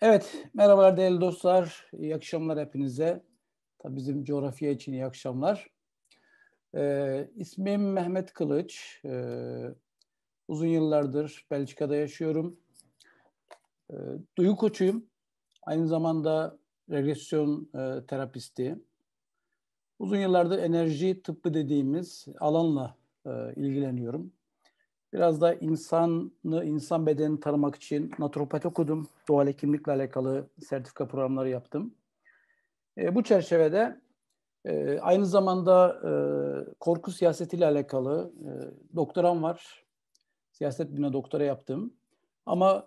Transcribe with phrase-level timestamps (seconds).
[0.00, 1.86] Evet, merhabalar değerli dostlar.
[1.98, 3.22] İyi akşamlar hepinize.
[3.78, 5.70] Tabii bizim coğrafya için iyi akşamlar.
[6.74, 9.00] Ee, ismim Mehmet Kılıç.
[9.04, 9.64] Ee,
[10.48, 12.60] uzun yıllardır Belçika'da yaşıyorum.
[13.90, 13.94] Ee,
[14.36, 15.06] duyu koçuyum.
[15.62, 16.58] Aynı zamanda
[16.90, 18.78] regresyon e, terapisti.
[19.98, 22.96] Uzun yıllardır enerji tıbbı dediğimiz alanla
[23.26, 24.32] e, ilgileniyorum.
[25.12, 29.08] Biraz da insanı, insan bedenini tanımak için naturopati okudum.
[29.28, 31.94] Doğal hekimlikle alakalı sertifika programları yaptım.
[32.98, 34.00] E, bu çerçevede
[34.64, 36.12] e, aynı zamanda e,
[36.80, 38.50] korku siyasetiyle alakalı e,
[38.96, 39.84] doktoram var.
[40.52, 41.94] Siyaset bilimine doktora yaptım.
[42.46, 42.86] Ama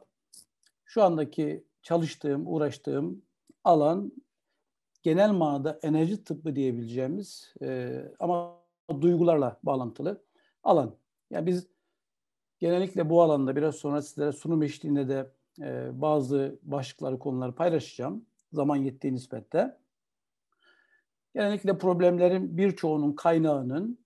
[0.85, 3.21] şu andaki çalıştığım, uğraştığım
[3.63, 4.11] alan
[5.03, 8.61] genel manada enerji tıbbı diyebileceğimiz e, ama
[9.01, 10.23] duygularla bağlantılı
[10.63, 10.95] alan.
[11.29, 11.67] Yani biz
[12.61, 18.25] genellikle bu alanda biraz sonra sizlere sunum eşliğinde de e, bazı başlıkları, konuları paylaşacağım.
[18.53, 19.77] Zaman yettiği nispette.
[21.33, 23.99] Genellikle problemlerin birçoğunun kaynağının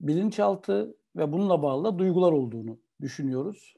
[0.00, 3.74] bilinçaltı ve bununla bağlı duygular olduğunu düşünüyoruz.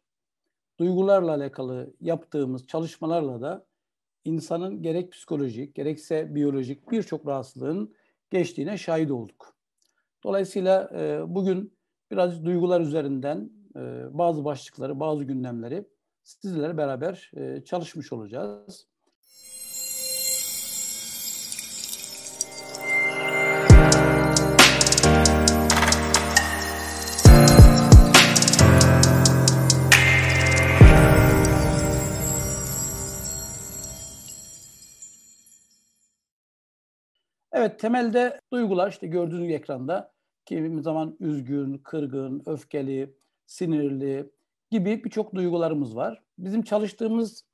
[0.78, 3.66] Duygularla alakalı yaptığımız çalışmalarla da
[4.24, 7.94] insanın gerek psikolojik gerekse biyolojik birçok rahatsızlığın
[8.30, 9.54] geçtiğine şahit olduk.
[10.24, 11.74] Dolayısıyla e, bugün
[12.10, 13.80] biraz duygular üzerinden e,
[14.18, 15.84] bazı başlıkları, bazı gündemleri
[16.24, 18.90] sizlerle beraber e, çalışmış olacağız.
[37.52, 40.12] Evet temelde duygular işte gördüğünüz ekranda
[40.46, 43.14] kimi zaman üzgün, kırgın, öfkeli,
[43.50, 44.30] sinirli
[44.70, 46.22] gibi birçok duygularımız var.
[46.38, 47.44] Bizim çalıştığımız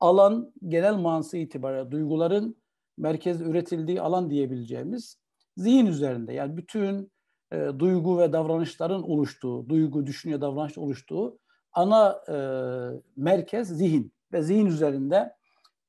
[0.00, 2.56] alan genel manası itibariyle duyguların
[2.96, 5.18] merkezde üretildiği alan diyebileceğimiz
[5.56, 6.32] zihin üzerinde.
[6.32, 7.12] Yani bütün
[7.52, 11.38] e, duygu ve davranışların oluştuğu, duygu, düşünce, davranış oluştuğu
[11.72, 12.36] ana e,
[13.16, 15.32] merkez zihin ve zihin üzerinde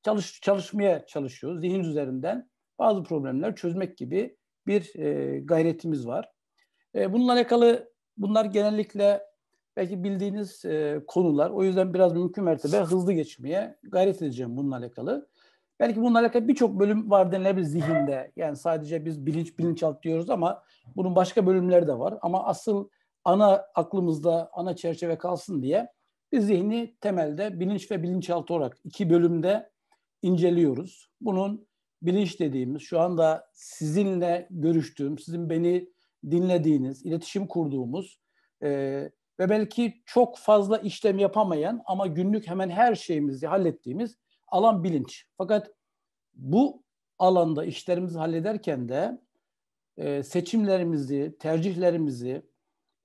[0.04, 1.62] çalış, çalışmaya çalışıyoruz.
[1.62, 4.38] Zihin üzerinden bazı problemler çözmek gibi
[4.68, 6.32] bir e, gayretimiz var.
[6.96, 9.29] E, bununla alakalı bunlar genellikle
[9.80, 11.50] belki bildiğiniz e, konular.
[11.50, 15.28] O yüzden biraz mümkün mertebe hızlı geçmeye gayret edeceğim bununla alakalı.
[15.80, 18.32] Belki bununla alakalı birçok bölüm var denilebilir zihinde.
[18.36, 20.64] Yani sadece biz bilinç bilinçaltı diyoruz ama
[20.96, 22.18] bunun başka bölümleri de var.
[22.22, 22.90] Ama asıl
[23.26, 25.88] ana aklımızda ana çerçeve kalsın diye
[26.32, 29.70] biz zihni temelde bilinç ve bilinçaltı olarak iki bölümde
[30.22, 31.10] inceliyoruz.
[31.22, 31.68] Bunun
[32.02, 35.90] bilinç dediğimiz şu anda sizinle görüştüğüm, sizin beni
[36.32, 38.20] dinlediğiniz, iletişim kurduğumuz
[38.64, 44.18] e, ve belki çok fazla işlem yapamayan ama günlük hemen her şeyimizi hallettiğimiz
[44.48, 45.26] alan bilinç.
[45.38, 45.72] Fakat
[46.34, 46.84] bu
[47.20, 49.22] alanda işlerimizi hallederken de
[49.98, 52.42] e, seçimlerimizi, tercihlerimizi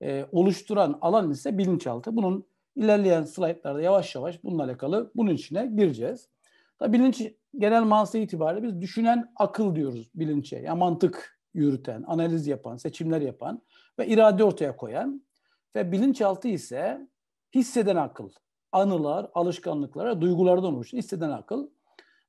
[0.02, 2.16] e, oluşturan alan ise bilinçaltı.
[2.16, 2.46] Bunun
[2.76, 6.28] ilerleyen slaytlarda yavaş yavaş bununla alakalı bunun içine gireceğiz.
[6.78, 7.22] Tabii bilinç
[7.58, 10.56] genel manası itibariyle biz düşünen akıl diyoruz bilinçe.
[10.56, 13.62] Yani mantık yürüten, analiz yapan, seçimler yapan
[13.98, 15.23] ve irade ortaya koyan
[15.76, 17.08] ve bilinçaltı ise
[17.54, 18.30] hisseden akıl.
[18.72, 21.68] Anılar, alışkanlıklar, duygulardan oluşan hisseden akıl.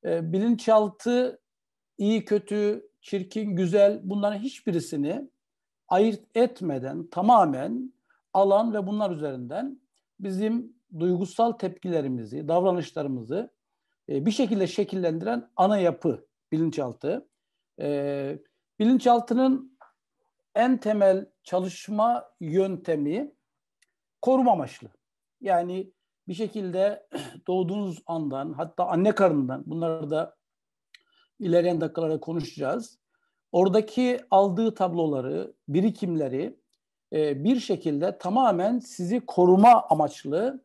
[0.06, 1.41] E, bilinçaltı
[1.97, 5.29] iyi, kötü, çirkin, güzel bunların hiçbirisini
[5.88, 7.94] ayırt etmeden tamamen
[8.33, 9.81] alan ve bunlar üzerinden
[10.19, 13.51] bizim duygusal tepkilerimizi, davranışlarımızı
[14.09, 17.29] e, bir şekilde şekillendiren ana yapı bilinçaltı.
[17.79, 18.39] E,
[18.79, 19.77] bilinçaltının
[20.56, 23.34] en temel çalışma yöntemi
[24.21, 24.89] koruma amaçlı.
[25.41, 25.91] Yani
[26.27, 27.07] bir şekilde
[27.47, 30.35] doğduğunuz andan hatta anne karnından bunları da
[31.39, 32.99] ilerleyen dakikalarda konuşacağız.
[33.51, 36.59] Oradaki aldığı tabloları, birikimleri
[37.13, 40.63] e, bir şekilde tamamen sizi koruma amaçlı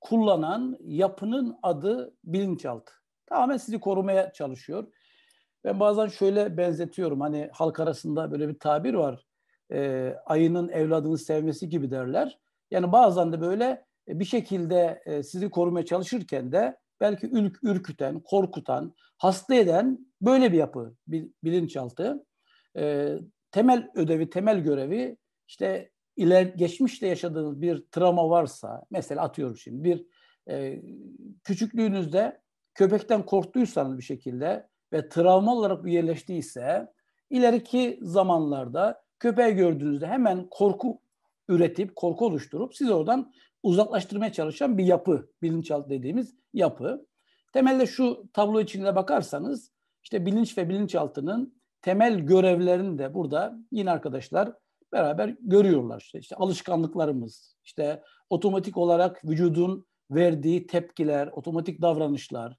[0.00, 2.92] kullanan yapının adı bilinçaltı.
[3.26, 4.86] Tamamen sizi korumaya çalışıyor.
[5.64, 7.20] Ben bazen şöyle benzetiyorum.
[7.20, 9.26] Hani halk arasında böyle bir tabir var.
[9.72, 12.38] E, ayının evladını sevmesi gibi derler.
[12.72, 18.20] Yani bazen de böyle e, bir şekilde e, sizi korumaya çalışırken de belki ürk, ürküten,
[18.20, 22.26] korkutan, hasta eden böyle bir yapı, bir bilinçaltı.
[22.76, 23.14] E,
[23.50, 25.16] temel ödevi, temel görevi
[25.48, 30.06] işte iler geçmişte yaşadığınız bir travma varsa, mesela atıyorum şimdi bir
[30.48, 30.82] e,
[31.44, 32.40] küçüklüğünüzde
[32.74, 36.92] köpekten korktuysanız bir şekilde ve travma olarak yerleştiyse
[37.30, 41.00] ileriki zamanlarda köpeği gördüğünüzde hemen korku
[41.48, 47.06] üretip, korku oluşturup siz oradan uzaklaştırmaya çalışan bir yapı, bilinçaltı dediğimiz yapı.
[47.52, 49.72] Temelde şu tablo içinde bakarsanız
[50.02, 54.52] işte bilinç ve bilinçaltının temel görevlerini de burada yine arkadaşlar
[54.92, 56.00] beraber görüyorlar.
[56.00, 62.56] İşte, işte alışkanlıklarımız, işte otomatik olarak vücudun verdiği tepkiler, otomatik davranışlar,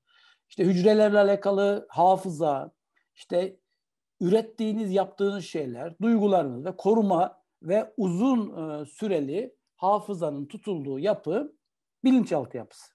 [0.49, 2.71] işte hücrelerle alakalı hafıza,
[3.15, 3.57] işte
[4.21, 11.55] ürettiğiniz, yaptığınız şeyler, duygularınız ve koruma ve uzun e, süreli hafızanın tutulduğu yapı
[12.03, 12.93] bilinçaltı yapısı.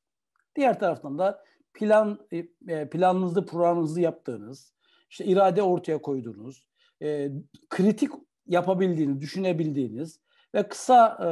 [0.56, 1.44] Diğer taraftan da
[1.74, 2.38] plan e,
[2.68, 4.74] e, planınızı, programınızı yaptığınız,
[5.10, 6.68] işte irade ortaya koyduğunuz,
[7.02, 7.30] e,
[7.70, 8.10] kritik
[8.46, 10.20] yapabildiğiniz, düşünebildiğiniz
[10.54, 11.30] ve kısa e,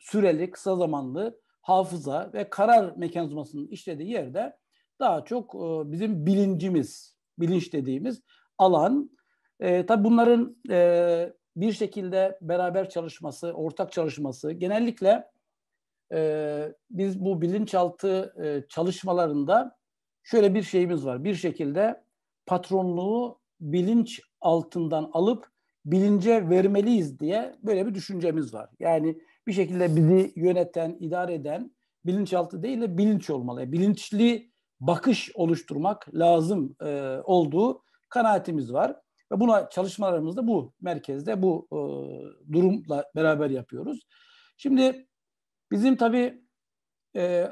[0.00, 4.56] süreli, kısa zamanlı hafıza ve karar mekanizmasının işlediği yerde
[5.00, 8.22] daha çok e, bizim bilincimiz, bilinç dediğimiz
[8.58, 9.10] alan.
[9.60, 15.30] E, tabii bunların e, bir şekilde beraber çalışması, ortak çalışması genellikle
[16.12, 19.78] e, biz bu bilinçaltı e, çalışmalarında
[20.22, 21.24] şöyle bir şeyimiz var.
[21.24, 22.02] Bir şekilde
[22.46, 25.46] patronluğu bilinç altından alıp
[25.84, 28.70] bilince vermeliyiz diye böyle bir düşüncemiz var.
[28.80, 31.70] Yani bir şekilde bizi yöneten, idare eden
[32.06, 33.72] bilinçaltı değil de bilinç olmalı.
[33.72, 34.50] Bilinçli
[34.80, 38.96] bakış oluşturmak lazım e, olduğu kanaatimiz var.
[39.32, 41.78] Ve buna çalışmalarımızda bu merkezde bu e,
[42.52, 44.06] durumla beraber yapıyoruz.
[44.56, 45.08] Şimdi
[45.70, 46.42] bizim tabii
[47.16, 47.48] e,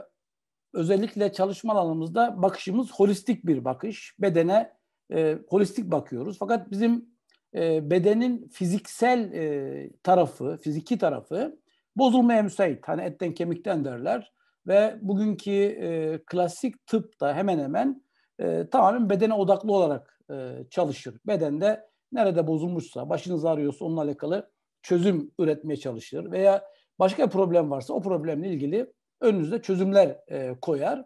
[0.75, 4.14] özellikle çalışma alanımızda bakışımız holistik bir bakış.
[4.19, 4.73] Bedene
[5.12, 6.37] e, holistik bakıyoruz.
[6.38, 7.08] Fakat bizim
[7.55, 11.58] e, bedenin fiziksel e, tarafı, fiziki tarafı
[11.96, 12.88] bozulmaya müsait.
[12.88, 14.32] Hani etten kemikten derler.
[14.67, 18.02] Ve bugünkü e, klasik tıp da hemen hemen
[18.38, 21.20] e, tamamen bedene odaklı olarak e, çalışır.
[21.26, 24.50] Bedende nerede bozulmuşsa, başınız ağrıyorsa onunla alakalı
[24.82, 26.31] çözüm üretmeye çalışır.
[26.31, 26.64] Veya
[26.99, 31.05] başka bir problem varsa o problemle ilgili önünüzde çözümler e, koyar.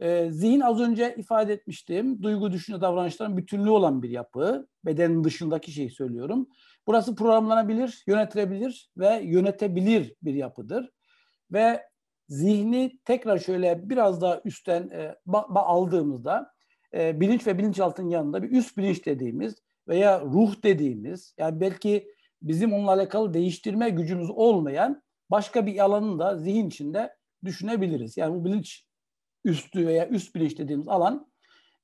[0.00, 2.22] E, zihin az önce ifade etmiştim.
[2.22, 4.66] Duygu, düşünce, davranışların bütünlüğü olan bir yapı.
[4.84, 6.48] Bedenin dışındaki şeyi söylüyorum.
[6.86, 10.90] Burası programlanabilir, yönetilebilir ve yönetebilir bir yapıdır.
[11.52, 11.82] Ve
[12.28, 15.16] zihni tekrar şöyle biraz daha üstten e,
[15.54, 16.53] aldığımızda
[16.94, 19.54] e, bilinç ve bilinçaltının yanında bir üst bilinç dediğimiz
[19.88, 22.08] veya ruh dediğimiz yani belki
[22.42, 28.16] bizim onunla alakalı değiştirme gücümüz olmayan başka bir alanın da zihin içinde düşünebiliriz.
[28.16, 28.86] Yani bu bilinç
[29.44, 31.26] üstü veya üst bilinç dediğimiz alan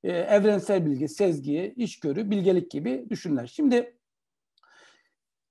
[0.03, 3.47] e, evrensel bilgi, sezgi, içgörü, bilgelik gibi düşünler.
[3.47, 3.97] Şimdi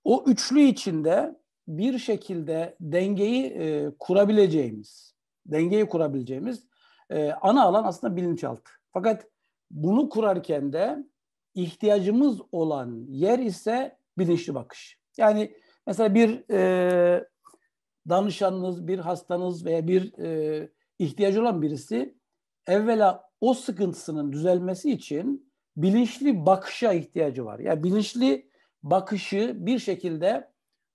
[0.05, 5.15] o üçlü içinde bir şekilde dengeyi e, kurabileceğimiz,
[5.47, 6.67] dengeyi kurabileceğimiz
[7.11, 8.71] e, ana alan aslında bilinçaltı.
[8.93, 9.30] Fakat
[9.71, 11.05] bunu kurarken de
[11.55, 14.99] ihtiyacımız olan yer ise bilinçli bakış.
[15.17, 15.55] Yani
[15.87, 17.25] mesela bir e,
[18.09, 20.69] danışanınız, bir hastanız veya bir e,
[20.99, 22.15] ihtiyacı olan birisi
[22.67, 27.59] evvela o sıkıntısının düzelmesi için bilinçli bakışa ihtiyacı var.
[27.59, 28.51] Yani bilinçli
[28.83, 30.51] bakışı bir şekilde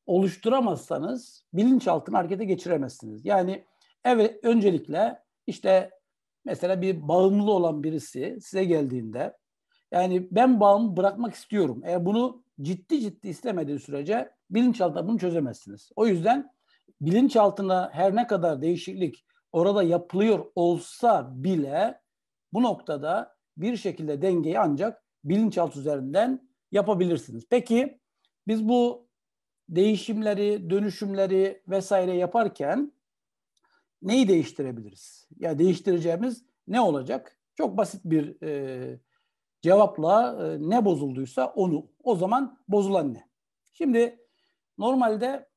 [0.05, 3.25] oluşturamazsanız bilinçaltını harekete geçiremezsiniz.
[3.25, 3.65] Yani
[4.03, 5.91] evet öncelikle işte
[6.45, 9.37] mesela bir bağımlı olan birisi size geldiğinde
[9.91, 11.81] yani ben bağımı bırakmak istiyorum.
[11.85, 15.91] Eğer bunu ciddi ciddi istemediği sürece bilinçaltında bunu çözemezsiniz.
[15.95, 16.49] O yüzden
[17.01, 22.01] bilinçaltına her ne kadar değişiklik orada yapılıyor olsa bile
[22.53, 27.43] bu noktada bir şekilde dengeyi ancak bilinçaltı üzerinden yapabilirsiniz.
[27.49, 27.99] Peki
[28.47, 29.07] biz bu
[29.69, 32.91] değişimleri, dönüşümleri vesaire yaparken
[34.05, 35.27] neyi değiştirebiliriz?
[35.39, 37.39] Ya değiştireceğimiz ne olacak?
[37.55, 38.99] Çok basit bir e,
[39.61, 41.87] cevapla e, ne bozulduysa onu.
[42.03, 43.29] O zaman bozulan ne?
[43.73, 44.19] Şimdi
[44.77, 45.49] normalde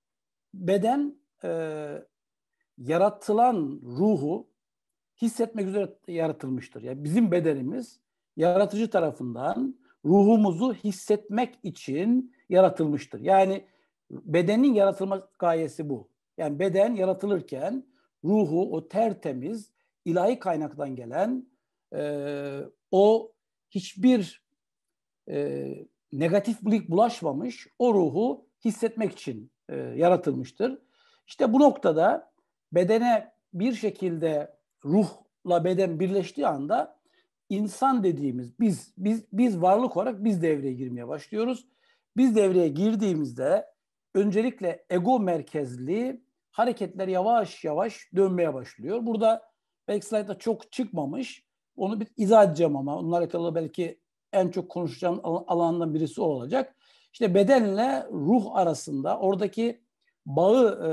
[0.54, 1.50] beden e,
[2.78, 4.48] yaratılan ruhu
[5.22, 6.82] hissetmek üzere yaratılmıştır.
[6.82, 8.00] Yani bizim bedenimiz
[8.36, 13.20] yaratıcı tarafından ruhumuzu hissetmek için yaratılmıştır.
[13.20, 13.64] Yani
[14.10, 16.10] bedenin yaratılma gayesi bu.
[16.38, 17.86] Yani beden yaratılırken
[18.24, 19.72] ruhu o tertemiz
[20.04, 21.46] ilahi kaynaktan gelen
[21.94, 22.60] e,
[22.90, 23.32] o
[23.70, 24.42] hiçbir
[25.28, 25.68] e,
[26.12, 30.78] negatiflik bulaşmamış o ruhu hissetmek için e, yaratılmıştır.
[31.26, 32.32] İşte bu noktada
[32.72, 36.98] bedene bir şekilde ruhla beden birleştiği anda
[37.48, 41.66] insan dediğimiz biz biz biz varlık olarak biz devreye girmeye başlıyoruz.
[42.16, 43.66] Biz devreye girdiğimizde
[44.14, 46.22] öncelikle ego merkezli
[46.58, 48.98] hareketler yavaş yavaş dönmeye başlıyor.
[49.02, 49.42] Burada
[50.02, 51.44] slaytta çok çıkmamış.
[51.76, 54.00] Onu bir izah edeceğim ama onunla alakalı belki
[54.32, 56.76] en çok konuşacağım alandan birisi olacak.
[57.12, 59.82] İşte bedenle ruh arasında oradaki
[60.26, 60.90] bağı e,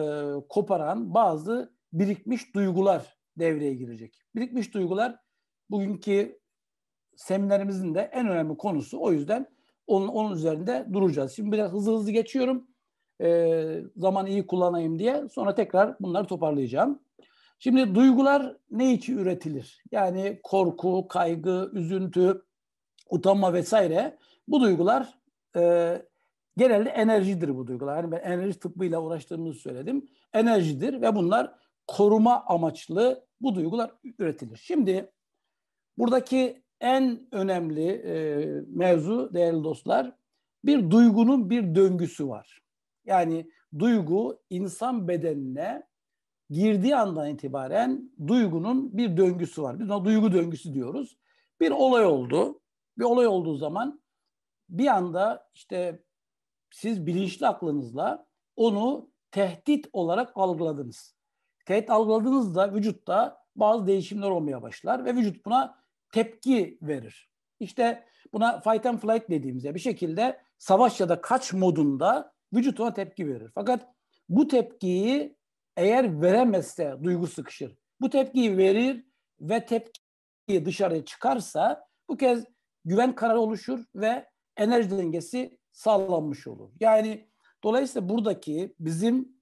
[0.50, 4.22] koparan bazı birikmiş duygular devreye girecek.
[4.36, 5.20] Birikmiş duygular
[5.70, 6.40] bugünkü
[7.16, 9.00] seminerimizin de en önemli konusu.
[9.00, 9.48] O yüzden
[9.88, 11.32] onun, onun üzerinde duracağız.
[11.36, 12.68] Şimdi biraz hızlı hızlı geçiyorum.
[13.22, 15.30] E, zaman iyi kullanayım diye.
[15.30, 17.00] Sonra tekrar bunları toparlayacağım.
[17.60, 19.84] Şimdi duygular ne için üretilir?
[19.92, 22.42] Yani korku, kaygı, üzüntü,
[23.10, 24.18] utanma vesaire.
[24.48, 25.20] Bu duygular
[25.56, 26.02] e,
[26.58, 27.96] genelde enerjidir bu duygular.
[27.98, 30.06] Yani ben enerji tıbbıyla uğraştığımızı söyledim.
[30.34, 31.56] Enerjidir ve bunlar
[31.88, 34.58] koruma amaçlı bu duygular üretilir.
[34.58, 35.12] Şimdi
[35.98, 38.16] buradaki en önemli e,
[38.68, 40.16] mevzu değerli dostlar
[40.66, 42.65] bir duygunun bir döngüsü var.
[43.06, 45.84] Yani duygu insan bedenine
[46.50, 49.80] girdiği andan itibaren duygunun bir döngüsü var.
[49.80, 51.18] Biz ona duygu döngüsü diyoruz.
[51.60, 52.62] Bir olay oldu.
[52.98, 54.02] Bir olay olduğu zaman
[54.70, 56.04] bir anda işte
[56.72, 61.16] siz bilinçli aklınızla onu tehdit olarak algıladınız.
[61.66, 65.80] Tehdit algıladığınızda vücutta bazı değişimler olmaya başlar ve vücut buna
[66.12, 67.30] tepki verir.
[67.60, 72.94] İşte buna fight and flight dediğimizde bir şekilde savaş ya da kaç modunda vücut ona
[72.94, 73.52] tepki verir.
[73.56, 73.88] Fakat
[74.30, 75.36] bu tepkiyi
[75.78, 77.78] eğer veremezse duygu sıkışır.
[78.02, 79.06] Bu tepkiyi verir
[79.42, 82.46] ve tepki dışarıya çıkarsa bu kez
[82.86, 84.26] güven kararı oluşur ve
[84.58, 86.70] enerji dengesi sağlanmış olur.
[86.80, 87.30] Yani
[87.64, 89.36] dolayısıyla buradaki bizim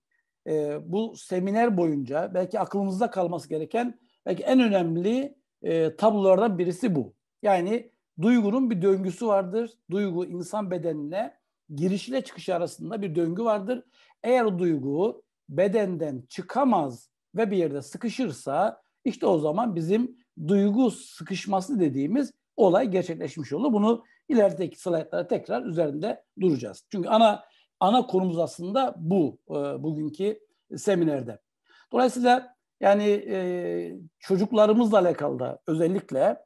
[0.48, 7.14] e, bu seminer boyunca belki aklımızda kalması gereken belki en önemli e, tablolardan birisi bu.
[7.42, 7.92] Yani
[8.22, 9.72] duygunun bir döngüsü vardır.
[9.92, 11.43] Duygu insan bedenine
[11.76, 13.84] giriş ile çıkış arasında bir döngü vardır.
[14.24, 22.32] Eğer duygu bedenden çıkamaz ve bir yerde sıkışırsa işte o zaman bizim duygu sıkışması dediğimiz
[22.58, 23.74] olay gerçekleşmiş olur.
[23.74, 26.88] Bunu ilerideki slaytlara tekrar üzerinde duracağız.
[26.92, 27.44] Çünkü ana
[27.80, 30.40] ana konumuz aslında bu e, bugünkü
[30.78, 31.40] seminerde.
[31.92, 36.38] Dolayısıyla yani e, çocuklarımızla alakalı da özellikle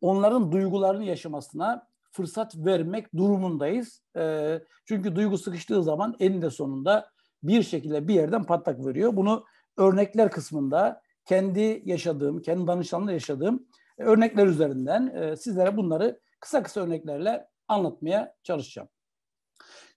[0.00, 4.02] onların duygularını yaşamasına fırsat vermek durumundayız.
[4.16, 4.54] E,
[4.84, 7.10] çünkü duygu sıkıştığı zaman eninde sonunda
[7.42, 9.16] bir şekilde bir yerden patlak veriyor.
[9.16, 9.44] Bunu
[9.76, 13.66] örnekler kısmında kendi yaşadığım, kendi danışanla yaşadığım
[13.98, 18.88] örnekler üzerinden e, sizlere bunları kısa kısa örneklerle anlatmaya çalışacağım.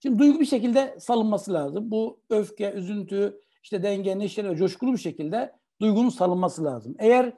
[0.02, 1.90] Şimdi duygu bir şekilde salınması lazım.
[1.90, 6.94] Bu öfke, üzüntü, işte denge, neşe coşkulu bir şekilde duygunun salınması lazım.
[6.98, 7.32] Eğer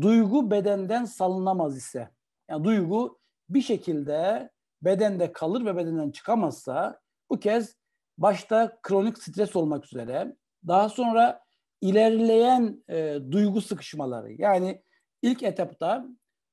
[0.00, 2.10] duygu bedenden salınamaz ise,
[2.50, 3.17] yani duygu
[3.48, 4.50] bir şekilde
[4.82, 7.00] bedende kalır ve bedenden çıkamazsa
[7.30, 7.76] bu kez
[8.18, 10.36] başta kronik stres olmak üzere
[10.66, 11.40] daha sonra
[11.80, 14.82] ilerleyen e, duygu sıkışmaları yani
[15.22, 16.06] ilk etapta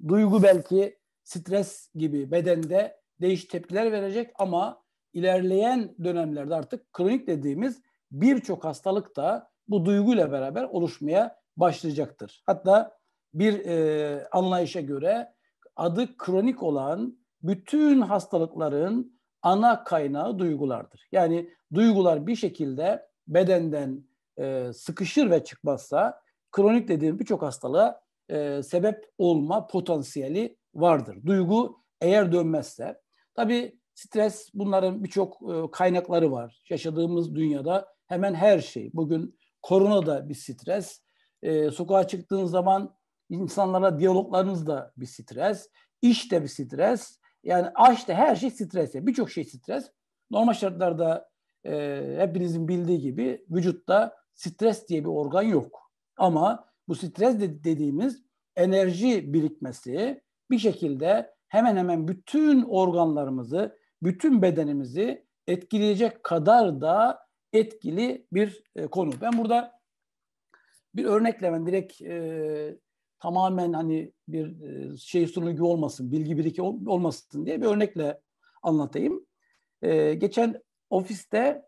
[0.08, 4.84] duygu belki stres gibi bedende değiş tepkiler verecek ama
[5.14, 12.44] ilerleyen dönemlerde artık kronik dediğimiz birçok hastalık da bu duyguyla beraber oluşmaya başlayacaktır.
[12.46, 12.98] Hatta
[13.34, 15.34] bir e, anlayışa göre
[15.76, 21.08] adı kronik olan bütün hastalıkların ana kaynağı duygulardır.
[21.12, 24.04] Yani duygular bir şekilde bedenden
[24.40, 31.18] e, sıkışır ve çıkmazsa kronik dediğim birçok hastalığa e, sebep olma potansiyeli vardır.
[31.26, 33.02] Duygu eğer dönmezse.
[33.36, 36.62] Tabii stres bunların birçok e, kaynakları var.
[36.70, 38.92] Yaşadığımız dünyada hemen her şey.
[38.94, 41.02] Bugün korona da bir stres.
[41.42, 42.96] E, sokağa çıktığınız zaman
[43.30, 45.70] insanlarla diyaloglarınız da bir stres.
[46.02, 47.20] İş de bir stres.
[47.44, 48.96] Yani aş da her şey stres.
[48.96, 49.92] Birçok şey stres.
[50.32, 51.30] Normal şartlarda
[51.66, 55.92] e, hepinizin bildiği gibi vücutta stres diye bir organ yok.
[56.18, 58.24] Ama bu stres de dediğimiz
[58.56, 68.64] enerji birikmesi bir şekilde hemen hemen bütün organlarımızı, bütün bedenimizi etkileyecek kadar da etkili bir
[68.76, 69.12] e, konu.
[69.22, 69.80] Ben burada
[70.96, 72.78] bir örnekle ben direkt e,
[73.20, 78.22] tamamen hani bir e, şey sunucu olmasın, bilgi biriki olmasın diye bir örnekle
[78.64, 79.26] anlatayım.
[79.82, 81.66] E, geçen ofiste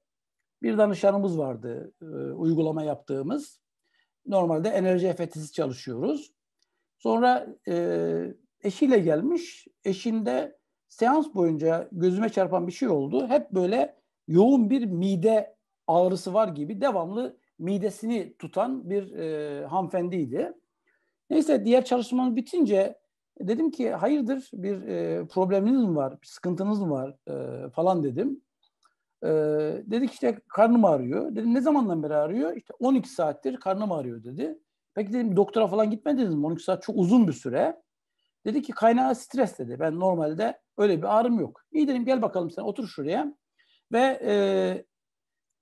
[0.62, 3.60] bir danışanımız vardı e, uygulama yaptığımız.
[4.26, 6.34] Normalde enerji efektisi çalışıyoruz.
[6.98, 9.68] Sonra e, eşiyle gelmiş.
[9.84, 10.58] Eşinde
[10.90, 13.28] seans boyunca gözüme çarpan bir şey oldu.
[13.28, 13.96] Hep böyle
[14.28, 15.56] yoğun bir mide
[15.88, 20.54] ağrısı var gibi devamlı midesini tutan bir e, hanımefendiydi.
[21.30, 22.98] Neyse diğer çalışmamız bitince
[23.40, 28.42] dedim ki hayırdır bir e, probleminiz mi var, bir sıkıntınız mı var e, falan dedim.
[29.24, 29.30] E,
[29.86, 31.36] dedik işte karnım ağrıyor.
[31.36, 32.56] Dedim ne zamandan beri ağrıyor?
[32.56, 34.58] İşte 12 saattir karnım ağrıyor dedi.
[34.94, 36.46] Peki dedim doktora falan gitmediniz mi?
[36.46, 37.82] 12 saat çok uzun bir süre.
[38.46, 39.80] Dedi ki kaynağı stres dedi.
[39.80, 41.62] Ben normalde öyle bir ağrım yok.
[41.72, 43.36] İyi dedim gel bakalım sen otur şuraya.
[43.92, 44.34] Ve e,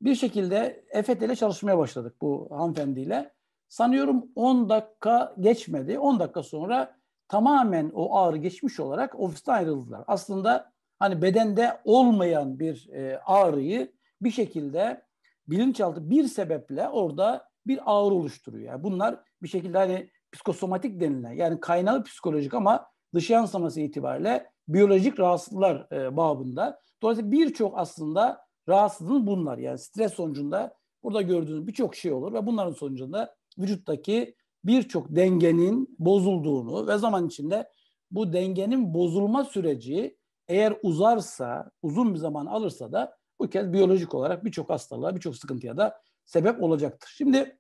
[0.01, 3.34] bir şekilde EFET ile çalışmaya başladık bu hanımefendiyle.
[3.67, 5.99] Sanıyorum 10 dakika geçmedi.
[5.99, 6.95] 10 dakika sonra
[7.27, 10.03] tamamen o ağrı geçmiş olarak ofisten ayrıldılar.
[10.07, 13.91] Aslında hani bedende olmayan bir e, ağrıyı
[14.21, 15.05] bir şekilde
[15.47, 18.65] bilinçaltı bir sebeple orada bir ağrı oluşturuyor.
[18.65, 25.19] Yani bunlar bir şekilde hani psikosomatik denilen yani kaynağı psikolojik ama dış yansıması itibariyle biyolojik
[25.19, 26.81] rahatsızlıklar e, babında.
[27.01, 29.57] Dolayısıyla birçok aslında rahatsızlığın bunlar.
[29.57, 36.87] Yani stres sonucunda burada gördüğünüz birçok şey olur ve bunların sonucunda vücuttaki birçok dengenin bozulduğunu
[36.87, 37.69] ve zaman içinde
[38.11, 44.45] bu dengenin bozulma süreci eğer uzarsa, uzun bir zaman alırsa da bu kez biyolojik olarak
[44.45, 47.13] birçok hastalığa, birçok sıkıntıya da sebep olacaktır.
[47.17, 47.59] Şimdi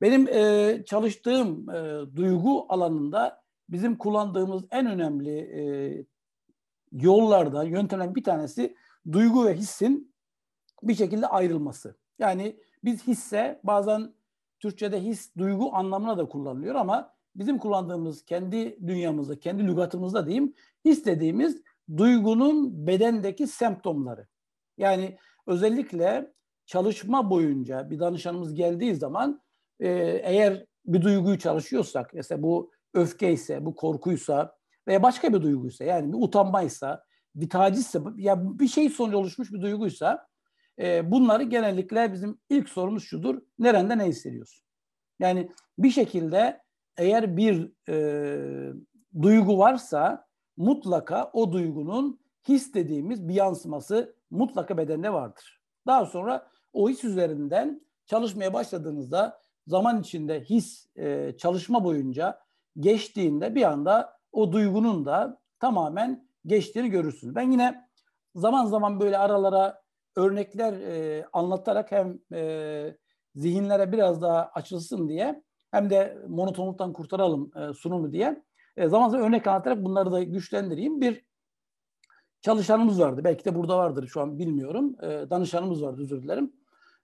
[0.00, 5.62] benim e, çalıştığım e, duygu alanında bizim kullandığımız en önemli e,
[6.92, 8.76] yollardan, yöntemlerden bir tanesi
[9.12, 10.14] duygu ve hissin
[10.82, 11.96] bir şekilde ayrılması.
[12.18, 14.14] Yani biz hisse bazen
[14.60, 21.04] Türkçe'de his, duygu anlamına da kullanılıyor ama bizim kullandığımız kendi dünyamızda, kendi lügatımızda diyeyim, his
[21.04, 21.62] dediğimiz
[21.96, 24.26] duygunun bedendeki semptomları.
[24.78, 26.32] Yani özellikle
[26.66, 29.40] çalışma boyunca bir danışanımız geldiği zaman
[29.80, 29.88] e,
[30.24, 34.56] eğer bir duyguyu çalışıyorsak, mesela bu öfke ise, bu korkuysa
[34.88, 39.60] veya başka bir duyguysa yani bir utanmaysa, bir tacizse, ya bir şey sonucu oluşmuş bir
[39.62, 40.26] duyguysa
[40.78, 43.42] e, bunları genellikle bizim ilk sorumuz şudur.
[43.58, 44.66] Nerede ne hissediyorsun?
[45.18, 46.60] Yani bir şekilde
[46.96, 48.72] eğer bir e,
[49.22, 55.60] duygu varsa mutlaka o duygunun his bir yansıması mutlaka bedende vardır.
[55.86, 62.40] Daha sonra o his üzerinden çalışmaya başladığınızda zaman içinde his e, çalışma boyunca
[62.80, 67.34] geçtiğinde bir anda o duygunun da tamamen geçtiğini görürsünüz.
[67.34, 67.88] Ben yine
[68.34, 69.82] zaman zaman böyle aralara
[70.16, 72.96] örnekler e, anlatarak hem e,
[73.34, 78.42] zihinlere biraz daha açılsın diye hem de monotonluktan kurtaralım e, sunumu diye
[78.76, 81.00] e, zaman zaman örnek anlatarak bunları da güçlendireyim.
[81.00, 81.26] Bir
[82.40, 83.20] çalışanımız vardı.
[83.24, 84.96] Belki de burada vardır şu an bilmiyorum.
[85.02, 86.52] E, danışanımız vardı özür dilerim.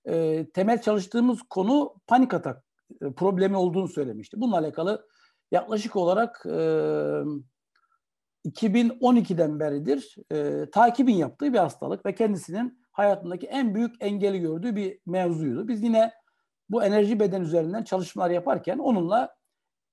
[0.04, 2.64] E, temel çalıştığımız konu panik atak
[3.02, 4.40] e, problemi olduğunu söylemişti.
[4.40, 5.06] Bununla alakalı
[5.50, 6.50] yaklaşık olarak e,
[8.46, 14.98] 2012'den beridir e, takibin yaptığı bir hastalık ve kendisinin hayatındaki en büyük engeli gördüğü bir
[15.06, 15.68] mevzuydu.
[15.68, 16.12] Biz yine
[16.70, 19.34] bu enerji beden üzerinden çalışmalar yaparken onunla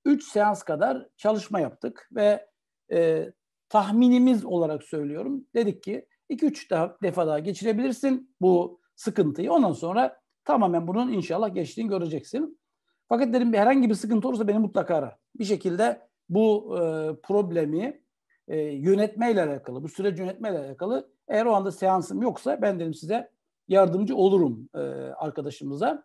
[0.04, 2.46] 3 seans kadar çalışma yaptık ve
[2.92, 3.30] e,
[3.68, 5.46] tahminimiz olarak söylüyorum.
[5.54, 9.52] Dedik ki 2-3 defa daha geçirebilirsin bu sıkıntıyı.
[9.52, 12.60] Ondan sonra tamamen bunun inşallah geçtiğini göreceksin.
[13.08, 15.18] Fakat dedim herhangi bir sıkıntı olursa beni mutlaka ara.
[15.34, 16.80] Bir şekilde bu e,
[17.22, 18.02] problemi
[18.50, 23.30] e, yönetmeyle alakalı, bu süreç yönetmeyle alakalı eğer o anda seansım yoksa ben dedim size
[23.68, 24.78] yardımcı olurum e,
[25.16, 26.04] arkadaşımıza.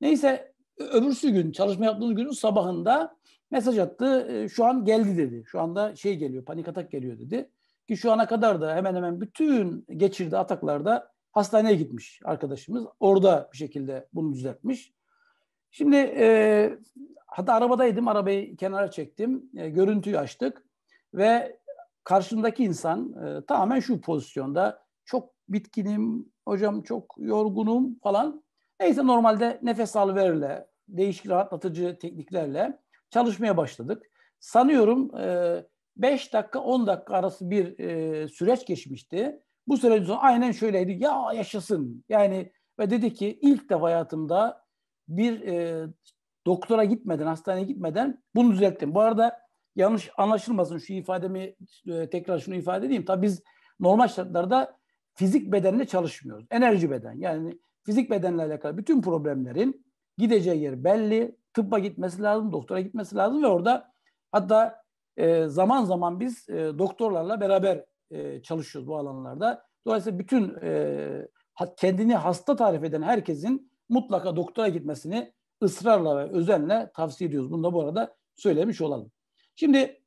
[0.00, 3.16] Neyse öbürsü gün çalışma yaptığımız günün sabahında
[3.50, 4.28] mesaj attı.
[4.30, 5.44] E, şu an geldi dedi.
[5.46, 7.50] Şu anda şey geliyor, panik atak geliyor dedi.
[7.88, 12.84] Ki şu ana kadar da hemen hemen bütün geçirdiği ataklarda hastaneye gitmiş arkadaşımız.
[13.00, 14.92] Orada bir şekilde bunu düzeltmiş.
[15.70, 16.78] Şimdi e,
[17.26, 20.64] hatta arabadaydım, arabayı kenara çektim, e, görüntüyü açtık
[21.14, 21.58] ve
[22.04, 28.44] karşımdaki insan e, tamamen şu pozisyonda çok bitkinim, hocam çok yorgunum falan.
[28.80, 32.78] Neyse normalde nefes alıverirle, değişik rahatlatıcı tekniklerle
[33.10, 34.10] çalışmaya başladık.
[34.40, 35.10] Sanıyorum
[35.96, 39.40] 5 e, dakika 10 dakika arası bir e, süreç geçmişti.
[39.66, 40.92] Bu süreç sonra aynen şöyleydi.
[40.92, 42.04] Ya yaşasın.
[42.08, 44.64] Yani ve dedi ki ilk defa hayatımda
[45.08, 45.86] bir e,
[46.46, 48.94] doktora gitmeden, hastaneye gitmeden bunu düzelttim.
[48.94, 49.41] Bu arada
[49.76, 51.54] yanlış anlaşılmasın şu ifademi
[51.86, 53.04] e, tekrar şunu ifade edeyim.
[53.04, 53.42] Tabii biz
[53.80, 54.76] normal şartlarda
[55.14, 56.46] fizik bedenle çalışmıyoruz.
[56.50, 57.12] Enerji beden.
[57.12, 59.86] Yani fizik bedenle alakalı bütün problemlerin
[60.18, 61.36] gideceği yer belli.
[61.54, 63.92] Tıbba gitmesi lazım, doktora gitmesi lazım ve orada
[64.32, 64.82] hatta
[65.16, 67.84] e, zaman zaman biz e, doktorlarla beraber
[68.42, 69.64] çalışıyoruz bu alanlarda.
[69.86, 70.56] Dolayısıyla bütün
[71.76, 75.32] kendini hasta tarif eden herkesin mutlaka doktora gitmesini
[75.62, 77.50] ısrarla ve özenle tavsiye ediyoruz.
[77.50, 79.12] Bunu da bu arada söylemiş olalım.
[79.56, 80.00] Şimdi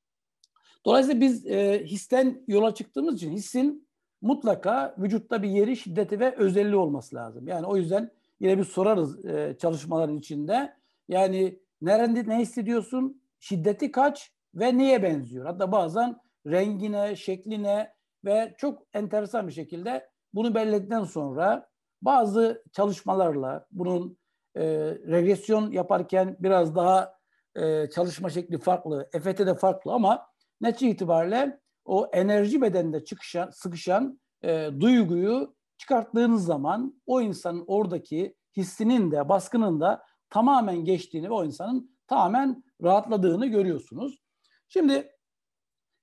[0.85, 3.87] dolayısıyla biz e, histen yola çıktığımız için hissin
[4.21, 7.47] mutlaka vücutta bir yeri, şiddeti ve özelliği olması lazım.
[7.47, 10.73] Yani o yüzden yine bir sorarız e, çalışmaların içinde.
[11.07, 13.21] Yani nerede ne hissediyorsun?
[13.39, 15.45] Şiddeti kaç ve neye benziyor?
[15.45, 17.93] Hatta bazen rengine, şekline
[18.25, 21.69] ve çok enteresan bir şekilde bunu belirledikten sonra
[22.01, 24.17] bazı çalışmalarla bunun
[24.55, 24.63] e,
[25.07, 27.14] regresyon yaparken biraz daha
[27.55, 30.27] e, çalışma şekli farklı, EFT'de farklı ama
[30.61, 39.11] netice itibariyle o enerji bedeninde çıkışan, sıkışan e, duyguyu çıkarttığınız zaman o insanın oradaki hissinin
[39.11, 44.23] de baskının da tamamen geçtiğini ve o insanın tamamen rahatladığını görüyorsunuz.
[44.67, 45.11] Şimdi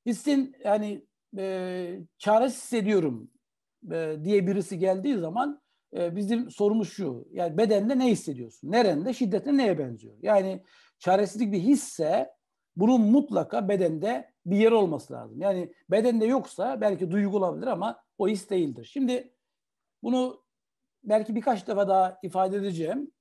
[0.06, 1.06] hissin yani
[1.38, 3.30] e, çaresiz hissediyorum
[3.92, 5.62] e, diye birisi geldiği zaman
[5.96, 7.28] e, bizim sorumuz şu.
[7.32, 8.70] Yani bedende ne hissediyorsun?
[8.70, 9.14] Nerende?
[9.14, 10.14] Şiddetine neye benziyor?
[10.22, 10.64] Yani
[11.02, 12.30] çaresizlik bir hisse
[12.76, 15.40] bunun mutlaka bedende bir yer olması lazım.
[15.40, 18.90] Yani bedende yoksa belki duygu olabilir ama o his değildir.
[18.92, 19.34] Şimdi
[20.02, 20.42] bunu
[21.04, 23.12] belki birkaç defa daha ifade edeceğim.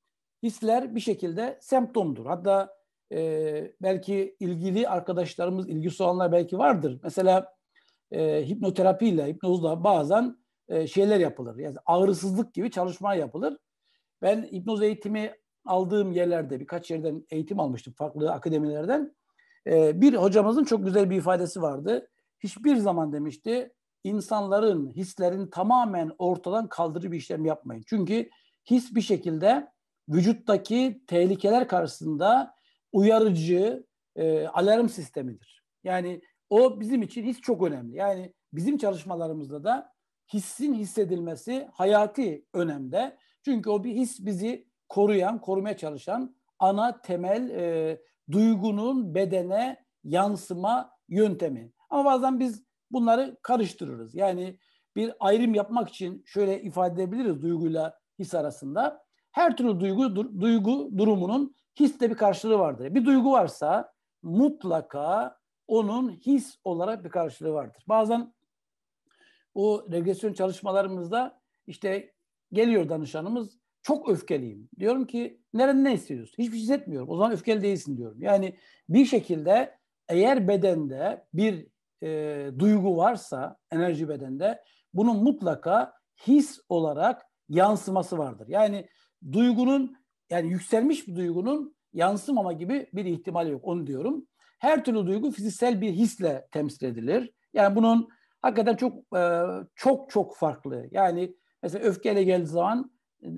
[0.43, 2.25] Hisler bir şekilde semptomdur.
[2.25, 2.77] Hatta
[3.11, 6.99] e, belki ilgili arkadaşlarımız, ilgisi olanlar belki vardır.
[7.03, 7.55] Mesela
[8.11, 11.57] e, hipnoterapiyle, hipnozla bazen e, şeyler yapılır.
[11.57, 13.57] Yani ağrısızlık gibi çalışma yapılır.
[14.21, 19.15] Ben hipnoz eğitimi aldığım yerlerde birkaç yerden eğitim almıştım farklı akademilerden.
[19.67, 22.09] E, bir hocamızın çok güzel bir ifadesi vardı.
[22.39, 27.83] Hiçbir zaman demişti insanların hislerin tamamen ortadan kaldırıcı bir işlem yapmayın.
[27.87, 28.29] Çünkü
[28.69, 29.67] his bir şekilde
[30.09, 32.55] vücuttaki tehlikeler karşısında
[32.91, 35.63] uyarıcı e, alarm sistemidir.
[35.83, 37.95] Yani o bizim için his çok önemli.
[37.95, 39.93] Yani bizim çalışmalarımızda da
[40.33, 43.17] hissin hissedilmesi hayati önemde.
[43.45, 48.01] Çünkü o bir his bizi koruyan, korumaya çalışan ana temel e,
[48.31, 51.71] duygunun bedene yansıma yöntemi.
[51.89, 54.15] Ama bazen biz bunları karıştırırız.
[54.15, 54.57] Yani
[54.95, 59.03] bir ayrım yapmak için şöyle ifade edebiliriz duyguyla his arasında.
[59.31, 62.95] Her türlü duygu dur, duygu durumunun histe bir karşılığı vardır.
[62.95, 67.83] Bir duygu varsa mutlaka onun his olarak bir karşılığı vardır.
[67.87, 68.33] Bazen
[69.53, 72.13] o regresyon çalışmalarımızda işte
[72.53, 74.69] geliyor danışanımız çok öfkeliyim.
[74.79, 76.43] Diyorum ki nerede ne hissediyorsun?
[76.43, 77.09] Hiçbir şey hissetmiyorum.
[77.09, 78.21] O zaman öfkeli değilsin diyorum.
[78.21, 78.55] Yani
[78.89, 79.77] bir şekilde
[80.09, 81.67] eğer bedende bir
[82.03, 84.61] e, duygu varsa enerji bedende
[84.93, 85.93] bunun mutlaka
[86.27, 88.47] his olarak yansıması vardır.
[88.49, 88.87] Yani
[89.31, 89.97] duygunun
[90.29, 93.61] yani yükselmiş bir duygunun yansımama gibi bir ihtimal yok.
[93.67, 94.27] Onu diyorum.
[94.59, 97.33] Her türlü duygu fiziksel bir hisle temsil edilir.
[97.53, 98.09] Yani bunun
[98.41, 99.41] hakikaten çok e,
[99.75, 100.87] çok çok farklı.
[100.91, 102.91] Yani mesela öfkeyle geldiği zaman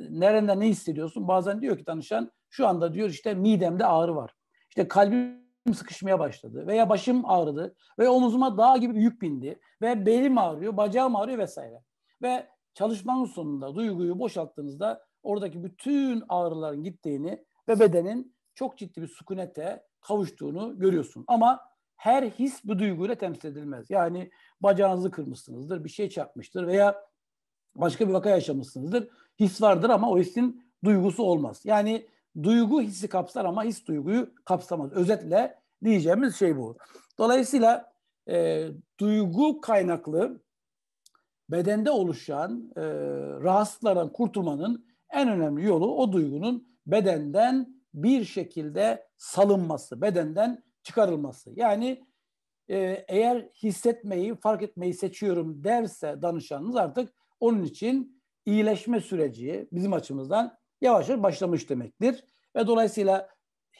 [0.09, 1.27] nereden ne hissediyorsun?
[1.27, 4.33] Bazen diyor ki danışan şu anda diyor işte midemde ağrı var.
[4.69, 5.43] İşte kalbim
[5.73, 11.15] sıkışmaya başladı veya başım ağrıdı ve omuzuma dağ gibi yük bindi ve belim ağrıyor, bacağım
[11.15, 11.81] ağrıyor vesaire.
[12.21, 19.83] Ve çalışmanın sonunda duyguyu boşalttığınızda oradaki bütün ağrıların gittiğini ve bedenin çok ciddi bir sükunete
[20.01, 21.23] kavuştuğunu görüyorsun.
[21.27, 21.59] Ama
[21.95, 23.89] her his bu duyguyla temsil edilmez.
[23.89, 27.05] Yani bacağınızı kırmışsınızdır, bir şey çarpmıştır veya
[27.75, 29.07] başka bir vaka yaşamışsınızdır.
[29.39, 31.61] His vardır ama o hissin duygusu olmaz.
[31.63, 32.07] Yani
[32.43, 34.91] duygu hissi kapsar ama his duyguyu kapsamaz.
[34.91, 36.77] Özetle diyeceğimiz şey bu.
[37.17, 37.93] Dolayısıyla
[38.29, 38.67] e,
[38.99, 40.41] duygu kaynaklı
[41.49, 42.81] bedende oluşan e,
[43.43, 51.51] rahatsızlardan kurtulmanın en önemli yolu o duygunun bedenden bir şekilde salınması, bedenden çıkarılması.
[51.55, 52.05] Yani
[52.69, 60.57] e, eğer hissetmeyi, fark etmeyi seçiyorum derse danışanınız artık onun için iyileşme süreci bizim açımızdan
[60.81, 62.25] yavaş yavaş başlamış demektir.
[62.55, 63.29] Ve dolayısıyla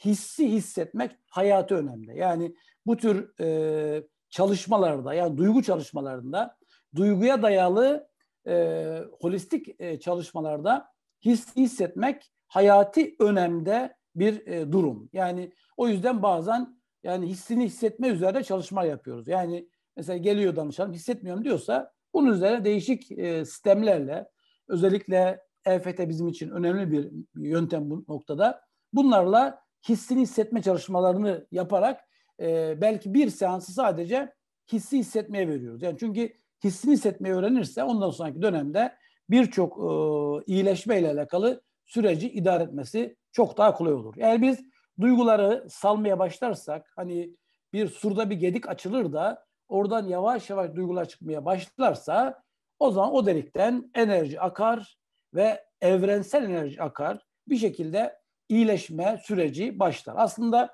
[0.06, 2.17] hissi hissetmek hayatı önemli.
[2.17, 6.58] Yani bu tür e, çalışmalarda yani duygu çalışmalarında
[6.95, 8.08] duyguya dayalı
[8.47, 10.88] e, holistik e, çalışmalarda
[11.26, 15.10] his hissetmek hayati önemde bir e, durum.
[15.13, 19.28] Yani o yüzden bazen yani hissini hissetme üzerine çalışma yapıyoruz.
[19.28, 24.28] Yani mesela geliyor danışan hissetmiyorum diyorsa bunun üzerine değişik e, sistemlerle
[24.67, 28.62] özellikle EFT bizim için önemli bir yöntem bu noktada.
[28.93, 32.02] Bunlarla hissini hissetme çalışmalarını yaparak
[32.39, 34.34] e, belki bir seansı sadece
[34.71, 35.82] hissi hissetmeye veriyoruz.
[35.82, 38.95] Yani çünkü hissini hissetmeyi öğrenirse ondan sonraki dönemde
[39.30, 44.15] birçok e, iyileşme ile alakalı süreci idare etmesi çok daha kolay olur.
[44.17, 44.60] Eğer biz
[44.99, 47.36] duyguları salmaya başlarsak hani
[47.73, 52.43] bir surda bir gedik açılır da oradan yavaş yavaş duygular çıkmaya başlarsa
[52.80, 54.97] o zaman o delikten enerji akar
[55.34, 57.26] ve evrensel enerji akar.
[57.47, 58.17] Bir şekilde
[58.49, 60.15] iyileşme süreci başlar.
[60.17, 60.69] Aslında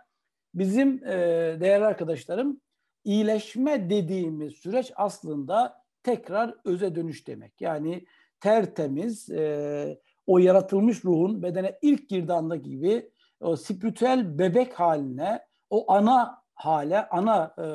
[0.54, 1.17] bizim e,
[1.62, 2.62] değerli arkadaşlarım
[3.04, 7.62] iyileşme dediğimiz süreç aslında tekrar öze dönüş demek.
[7.62, 8.06] Yani
[8.39, 16.41] tertemiz e, o yaratılmış ruhun bedene ilk girdiği gibi o spiritüel bebek haline, o ana
[16.60, 17.65] hale, ana e,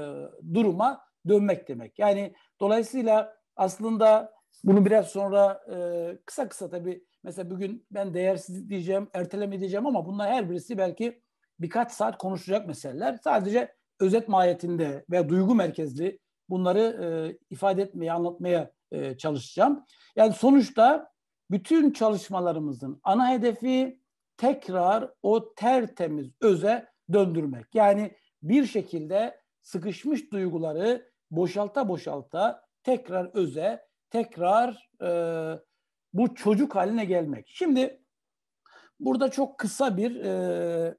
[0.55, 1.99] duruma dönmek demek.
[1.99, 9.09] Yani dolayısıyla aslında bunu biraz sonra e, kısa kısa tabii mesela bugün ben değersiz diyeceğim,
[9.13, 11.23] erteleme diyeceğim ama bunlar her birisi belki
[11.61, 13.19] birkaç saat konuşacak meseleler.
[13.25, 16.19] Sadece özet mahiyetinde ve duygu merkezli
[16.49, 17.07] bunları e,
[17.51, 19.85] ifade etmeye, anlatmaya e, çalışacağım.
[20.17, 21.11] Yani sonuçta
[21.51, 24.01] bütün çalışmalarımızın ana hedefi
[24.37, 27.75] tekrar o tertemiz öze döndürmek.
[27.75, 35.11] Yani bir şekilde sıkışmış duyguları boşalta boşalta tekrar öze, tekrar e,
[36.13, 37.47] bu çocuk haline gelmek.
[37.49, 38.03] Şimdi
[39.01, 40.95] burada çok kısa bir e,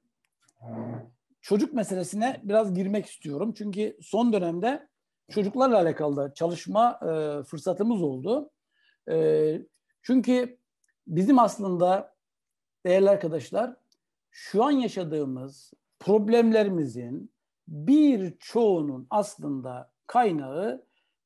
[1.41, 3.53] çocuk meselesine biraz girmek istiyorum.
[3.57, 4.87] Çünkü son dönemde
[5.31, 8.51] çocuklarla alakalı da çalışma e, fırsatımız oldu.
[9.09, 9.61] E,
[10.01, 10.59] çünkü
[11.07, 12.15] bizim aslında
[12.85, 13.75] değerli arkadaşlar
[14.31, 17.34] şu an yaşadığımız problemlerimizin
[17.67, 20.85] birçoğunun aslında kaynağı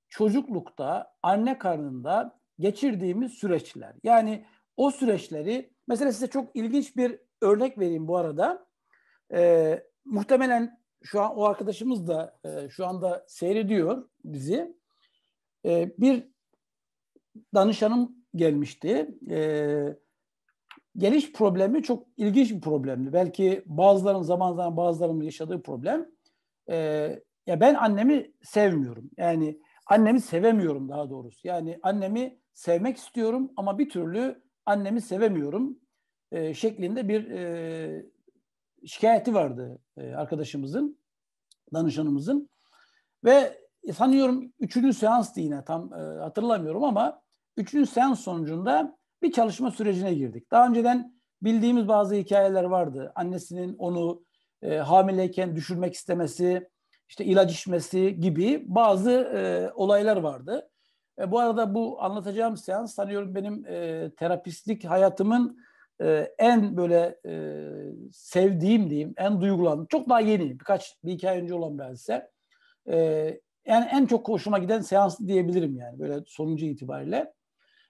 [0.09, 3.95] çocuklukta anne karnında geçirdiğimiz süreçler.
[4.03, 4.45] Yani
[4.77, 8.67] o süreçleri mesela size çok ilginç bir örnek vereyim bu arada.
[9.33, 14.77] Ee, muhtemelen şu an o arkadaşımız da e, şu anda seyrediyor bizi.
[15.65, 16.27] E, bir
[17.53, 19.17] danışanım gelmişti.
[19.29, 19.97] E,
[20.97, 23.13] geliş problemi çok ilginç bir problemdi.
[23.13, 26.09] Belki bazıların zaman zaman bazılarının yaşadığı problem.
[26.69, 26.75] E,
[27.47, 29.09] ya ben annemi sevmiyorum.
[29.17, 31.47] Yani annemi sevemiyorum daha doğrusu.
[31.47, 35.79] Yani annemi sevmek istiyorum ama bir türlü annemi sevemiyorum
[36.31, 38.05] e, şeklinde bir e,
[38.85, 40.99] şikayeti vardı e, arkadaşımızın,
[41.73, 42.49] danışanımızın.
[43.23, 43.59] Ve
[43.93, 47.21] sanıyorum üçüncü seanstı yine tam e, hatırlamıyorum ama
[47.57, 50.51] üçüncü seans sonucunda bir çalışma sürecine girdik.
[50.51, 53.11] Daha önceden bildiğimiz bazı hikayeler vardı.
[53.15, 54.23] Annesinin onu
[54.61, 56.69] e, hamileyken düşürmek istemesi,
[57.07, 60.69] işte ilaç içmesi gibi bazı e, olaylar vardı.
[61.19, 65.59] E, bu arada bu anlatacağım seans sanıyorum benim e, terapistlik hayatımın
[66.01, 67.63] e, en böyle e,
[68.11, 72.31] sevdiğim diyeyim, en duygulandığım, çok daha yeni, birkaç bir iki ay önce olan bir hadise.
[72.89, 72.95] E,
[73.65, 77.33] yani en çok hoşuma giden seans diyebilirim yani böyle sonucu itibariyle.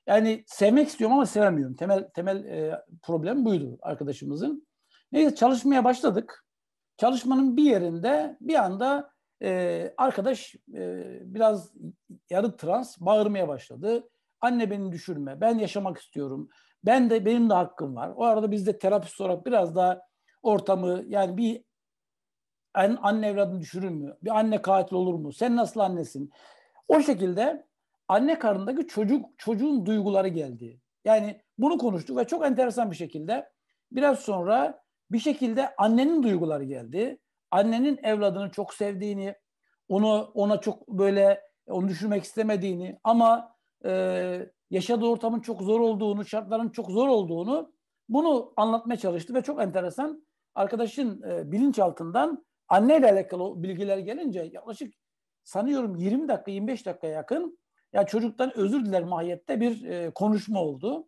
[0.07, 1.75] Yani sevmek istiyorum ama sevemiyorum.
[1.75, 4.67] Temel temel e, problem buydu arkadaşımızın.
[5.11, 6.45] Neyse çalışmaya başladık.
[6.99, 11.73] Çalışmanın bir yerinde bir anda e, arkadaş e, biraz
[12.29, 14.09] yarı trans bağırmaya başladı.
[14.41, 16.49] Anne beni düşürme, ben yaşamak istiyorum.
[16.83, 18.11] Ben de benim de hakkım var.
[18.15, 20.01] O arada biz de terapist olarak biraz daha
[20.43, 21.63] ortamı yani bir
[22.73, 24.17] anne evladını düşürür mü?
[24.23, 25.33] Bir anne katil olur mu?
[25.33, 26.31] Sen nasıl annesin?
[26.87, 27.67] O şekilde
[28.07, 30.81] anne karnındaki çocuk çocuğun duyguları geldi.
[31.05, 33.49] Yani bunu konuştuk ve çok enteresan bir şekilde
[33.91, 37.19] biraz sonra bir şekilde annenin duyguları geldi.
[37.51, 39.35] Annenin evladını çok sevdiğini,
[39.87, 43.91] onu ona çok böyle onu düşürmek istemediğini ama e,
[44.69, 47.73] yaşadığı ortamın çok zor olduğunu, şartların çok zor olduğunu
[48.09, 54.93] bunu anlatmaya çalıştı ve çok enteresan arkadaşın e, bilinçaltından anneyle alakalı bilgiler gelince yaklaşık
[55.43, 57.59] sanıyorum 20 dakika 25 dakika yakın
[57.93, 61.07] ya çocuktan özür diler mahiyette bir e, konuşma oldu.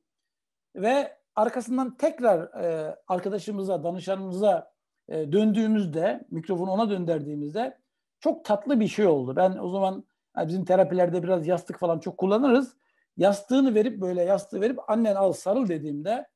[0.76, 4.72] Ve arkasından tekrar e, arkadaşımıza, danışanımıza
[5.10, 7.78] e, döndüğümüzde, mikrofonu ona döndürdüğümüzde
[8.20, 9.36] çok tatlı bir şey oldu.
[9.36, 10.04] Ben o zaman
[10.38, 12.76] yani bizim terapilerde biraz yastık falan çok kullanırız.
[13.17, 16.28] Yastığını verip böyle yastığı verip annen al sarıl dediğimde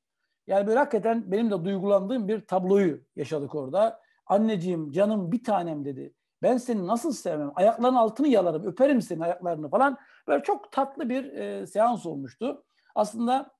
[0.47, 4.01] yani böyle hakikaten benim de duygulandığım bir tabloyu yaşadık orada.
[4.25, 6.13] Anneciğim canım bir tanem dedi.
[6.41, 7.51] Ben seni nasıl sevmem?
[7.55, 9.97] Ayaklarının altını yalarım, öperim senin ayaklarını falan.
[10.27, 12.63] Böyle çok tatlı bir e, seans olmuştu.
[12.95, 13.54] Aslında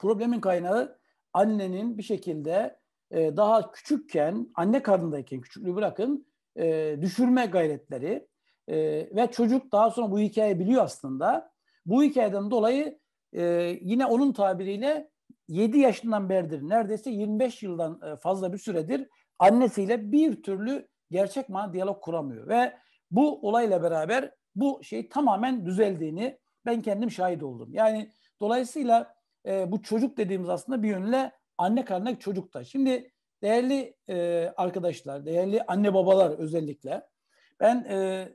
[0.00, 0.98] problemin kaynağı
[1.32, 2.78] annenin bir şekilde
[3.10, 8.28] e, daha küçükken, anne karnındayken küçüklüğü bırakın, e, düşürme gayretleri
[8.68, 8.76] e,
[9.16, 11.52] ve çocuk daha sonra bu hikayeyi biliyor aslında.
[11.86, 12.98] Bu hikayeden dolayı
[13.32, 13.42] e,
[13.80, 15.10] yine onun tabiriyle
[15.48, 19.08] 7 yaşından beridir, neredeyse 25 yıldan e, fazla bir süredir
[19.38, 22.48] annesiyle bir türlü gerçek manada diyalog kuramıyor.
[22.48, 22.72] Ve
[23.10, 27.68] bu olayla beraber bu şey tamamen düzeldiğini ben kendim şahit oldum.
[27.72, 28.10] Yani
[28.40, 29.14] dolayısıyla
[29.46, 32.64] e, bu çocuk dediğimiz aslında bir yönüyle anne karnındaki çocuk da.
[32.64, 37.06] Şimdi değerli e, arkadaşlar, değerli anne babalar özellikle
[37.60, 38.28] ben e,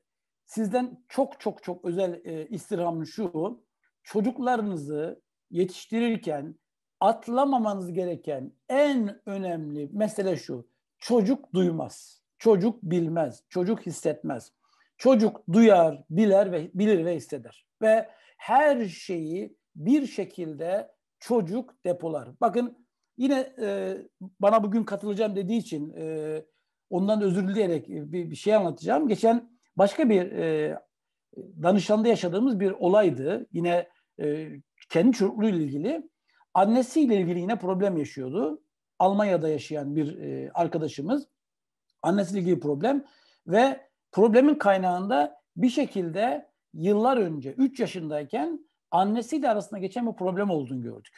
[0.45, 3.63] sizden çok çok çok özel e, istirhamım şu.
[4.03, 6.55] Çocuklarınızı yetiştirirken
[6.99, 10.67] atlamamanız gereken en önemli mesele şu.
[10.97, 12.21] Çocuk duymaz.
[12.37, 13.43] Çocuk bilmez.
[13.49, 14.51] Çocuk hissetmez.
[14.97, 17.67] Çocuk duyar, bilir ve bilir ve hisseder.
[17.81, 20.94] Ve her şeyi bir şekilde
[21.27, 22.29] çocuk depolar.
[22.41, 23.97] Bakın yine e,
[24.39, 26.45] bana bugün katılacağım dediği için e,
[26.89, 29.07] ondan özür dileyerek bir, bir şey anlatacağım.
[29.07, 30.77] Geçen başka bir e,
[31.37, 33.47] danışanda yaşadığımız bir olaydı.
[33.51, 34.49] Yine e,
[34.89, 36.09] kendi çocukluğuyla ilgili.
[36.53, 38.61] Annesiyle ilgili yine problem yaşıyordu.
[38.99, 41.27] Almanya'da yaşayan bir e, arkadaşımız.
[42.01, 43.05] Annesiyle ilgili problem
[43.47, 50.81] ve problemin kaynağında bir şekilde yıllar önce 3 yaşındayken annesiyle arasında geçen bir problem olduğunu
[50.81, 51.17] gördük.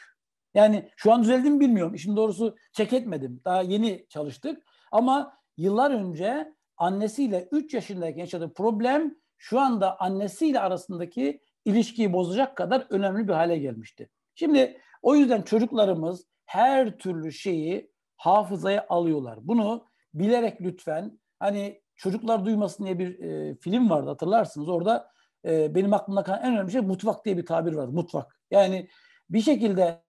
[0.54, 1.94] Yani şu an düzeldi mi bilmiyorum.
[1.94, 3.40] İşin doğrusu çek etmedim.
[3.44, 4.62] Daha yeni çalıştık.
[4.92, 12.86] Ama yıllar önce annesiyle 3 yaşındayken yaşadığı problem şu anda annesiyle arasındaki ilişkiyi bozacak kadar
[12.90, 14.08] önemli bir hale gelmişti.
[14.34, 19.38] Şimdi o yüzden çocuklarımız her türlü şeyi hafızaya alıyorlar.
[19.42, 24.68] Bunu bilerek lütfen hani çocuklar duymasın diye bir e, film vardı hatırlarsınız.
[24.68, 25.10] Orada
[25.44, 27.88] e, benim aklımda kalan en önemli şey mutfak diye bir tabir var.
[27.88, 28.40] Mutfak.
[28.50, 28.88] Yani
[29.30, 30.02] bir şekilde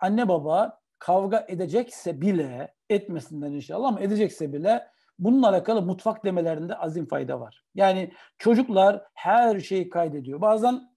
[0.00, 4.86] anne baba kavga edecekse bile etmesinden inşallah ama edecekse bile
[5.18, 7.64] bununla alakalı mutfak demelerinde azim fayda var.
[7.74, 10.40] Yani çocuklar her şeyi kaydediyor.
[10.40, 10.92] Bazen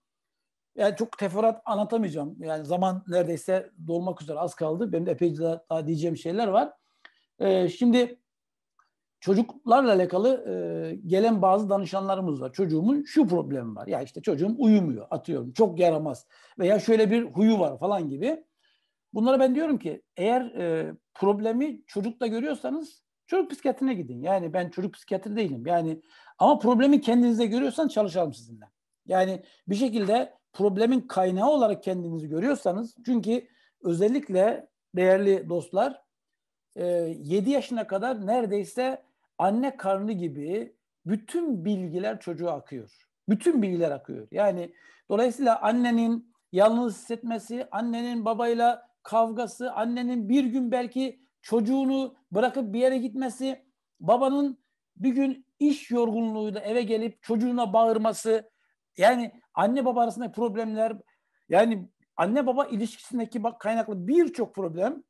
[0.76, 2.44] yani çok teferruat anlatamayacağım.
[2.44, 4.92] Yani zaman neredeyse dolmak üzere az kaldı.
[4.92, 6.74] Benim de epeyce daha, daha diyeceğim şeyler var.
[7.40, 8.20] Ee, şimdi
[9.26, 12.54] çocuklarla alakalı e, gelen bazı danışanlarımız var.
[12.54, 13.88] Çocuğumun şu problemi var.
[13.88, 15.54] Ya işte çocuğum uyumuyor atıyorum.
[15.54, 16.28] Çok yaramaz.
[16.60, 18.44] Veya şöyle bir huyu var falan gibi.
[19.14, 24.22] Bunlara ben diyorum ki eğer e, problemi çocukta görüyorsanız çocuk psikiyatrine gidin.
[24.22, 25.64] Yani ben çocuk psikiyatri değilim.
[25.66, 26.02] Yani
[26.40, 28.66] ama problemi kendinizde görüyorsan çalışalım sizinle.
[29.06, 33.48] Yani bir şekilde problemin kaynağı olarak kendinizi görüyorsanız çünkü
[33.84, 36.02] özellikle değerli dostlar
[36.76, 39.06] 7 yaşına kadar neredeyse
[39.38, 43.08] anne karnı gibi bütün bilgiler çocuğa akıyor.
[43.30, 44.28] Bütün bilgiler akıyor.
[44.32, 44.74] Yani
[45.10, 52.98] dolayısıyla annenin yalnız hissetmesi, annenin babayla kavgası, annenin bir gün belki çocuğunu bırakıp bir yere
[52.98, 53.66] gitmesi,
[54.00, 54.60] babanın
[54.98, 58.52] bir gün iş yorgunluğuyla eve gelip çocuğuna bağırması,
[58.98, 60.98] yani anne baba arasındaki problemler,
[61.50, 65.04] yani anne baba ilişkisindeki bak kaynaklı birçok problem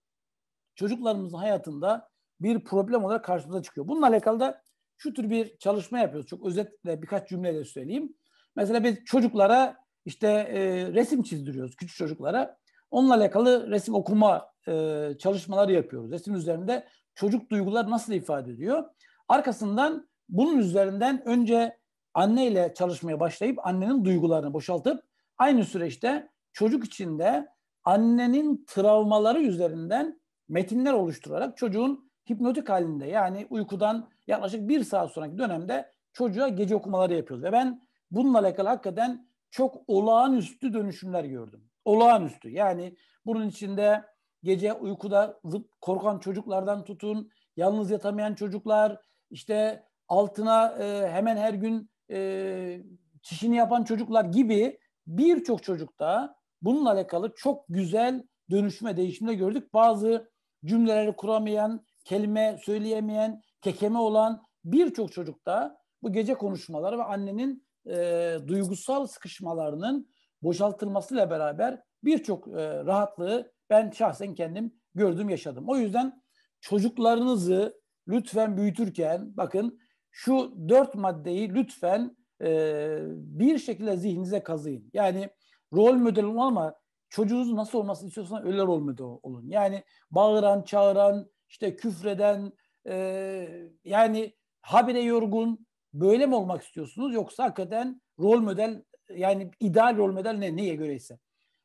[0.76, 3.88] çocuklarımızın hayatında bir problem olarak karşımıza çıkıyor.
[3.88, 4.62] Bununla alakalı da
[4.98, 6.28] şu tür bir çalışma yapıyoruz.
[6.28, 8.14] Çok özetle birkaç cümleyle söyleyeyim.
[8.56, 12.58] Mesela biz çocuklara işte e, resim çizdiriyoruz küçük çocuklara.
[12.92, 16.12] Onunla alakalı resim okuma e, çalışmaları yapıyoruz.
[16.12, 18.84] Resim üzerinde çocuk duygular nasıl ifade ediyor?
[19.28, 21.78] Arkasından bunun üzerinden önce
[22.14, 25.04] anneyle çalışmaya başlayıp annenin duygularını boşaltıp
[25.38, 27.48] aynı süreçte çocuk içinde
[27.84, 35.92] annenin travmaları üzerinden metinler oluşturarak çocuğun hipnotik halinde yani uykudan yaklaşık bir saat sonraki dönemde
[36.14, 37.44] çocuğa gece okumaları yapıyoruz.
[37.44, 41.70] Ve ben bununla alakalı hakikaten çok olağanüstü dönüşümler gördüm.
[41.86, 42.50] Olağanüstü.
[42.50, 44.04] Yani bunun içinde
[44.44, 45.40] gece uykuda
[45.82, 52.82] korkan çocuklardan tutun, yalnız yatamayan çocuklar, işte altına e, hemen her gün e,
[53.22, 59.74] çişini yapan çocuklar gibi birçok çocukta bununla alakalı çok güzel dönüşme, değişimde gördük.
[59.74, 60.32] Bazı
[60.66, 69.08] cümleleri kuramayan, kelime söyleyemeyen, kekeme olan birçok çocukta bu gece konuşmaları ve annenin e, duygusal
[69.08, 70.10] sıkışmalarının
[70.44, 75.70] boşaltılmasıyla beraber birçok e, rahatlığı ben şahsen kendim gördüm, yaşadım.
[75.70, 76.22] O yüzden
[76.62, 79.80] çocuklarınızı lütfen büyütürken bakın
[80.12, 84.90] şu dört maddeyi lütfen e, bir şekilde zihninize kazıyın.
[84.94, 85.30] Yani
[85.74, 86.76] rol model ama
[87.10, 89.46] çocuğunuzun nasıl olmasını istiyorsanız öyle rol model olun.
[89.48, 92.52] Yani bağıran, çağıran, işte küfreden,
[92.88, 93.48] e,
[93.84, 97.14] yani habire yorgun böyle mi olmak istiyorsunuz?
[97.14, 101.20] Yoksa hakikaten rol model yani ideal rol model ne neye göreyse.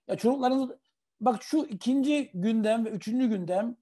[0.09, 0.71] Ya çocuklarınız
[1.21, 3.77] bak şu ikinci gündem ve üçüncü gündem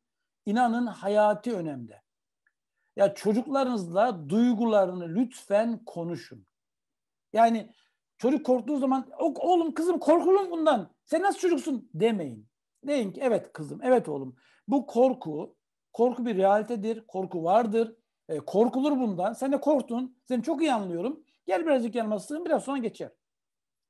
[0.47, 2.03] inanın hayati önemde.
[2.97, 6.47] Ya çocuklarınızla duygularını lütfen konuşun.
[7.33, 7.73] Yani
[8.19, 10.95] çocuk korktuğu zaman oğlum kızım korkulun bundan.
[11.05, 12.49] Sen nasıl çocuksun demeyin.
[12.87, 14.37] Deyin ki evet kızım, evet oğlum.
[14.69, 15.57] Bu korku,
[15.93, 17.97] korku bir realitedir, korku vardır.
[18.29, 19.33] E, korkulur bundan.
[19.33, 20.17] Sen de korktun.
[20.25, 21.25] Seni çok iyi anlıyorum.
[21.47, 23.11] Gel birazcık yanıma sığın biraz sonra geçer.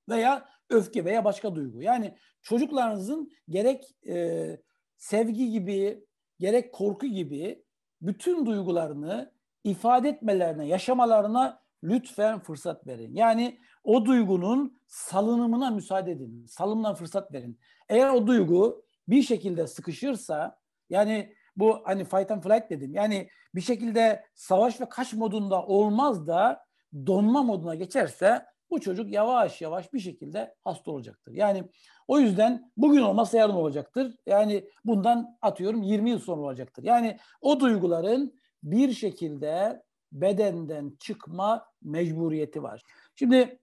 [0.09, 1.83] Veya öfke veya başka duygu.
[1.83, 4.57] Yani çocuklarınızın gerek e,
[4.97, 6.07] sevgi gibi,
[6.39, 7.65] gerek korku gibi
[8.03, 9.33] bütün duygularını
[9.65, 13.15] ifade etmelerine, yaşamalarına lütfen fırsat verin.
[13.15, 16.47] Yani o duygunun salınımına müsaade edin.
[16.47, 17.59] Salımdan fırsat verin.
[17.89, 20.59] Eğer o duygu bir şekilde sıkışırsa
[20.91, 22.95] yani bu hani fight and flight dedim.
[22.95, 26.65] Yani bir şekilde savaş ve kaç modunda olmaz da
[27.07, 31.33] donma moduna geçerse bu çocuk yavaş yavaş bir şekilde hasta olacaktır.
[31.33, 31.65] Yani
[32.09, 34.17] o yüzden bugün olmazsa yarın olacaktır.
[34.27, 36.85] Yani bundan atıyorum 20 yıl sonra olacaktır.
[36.85, 39.83] Yani o duyguların bir şekilde
[40.13, 42.83] bedenden çıkma mecburiyeti var.
[43.15, 43.59] Şimdi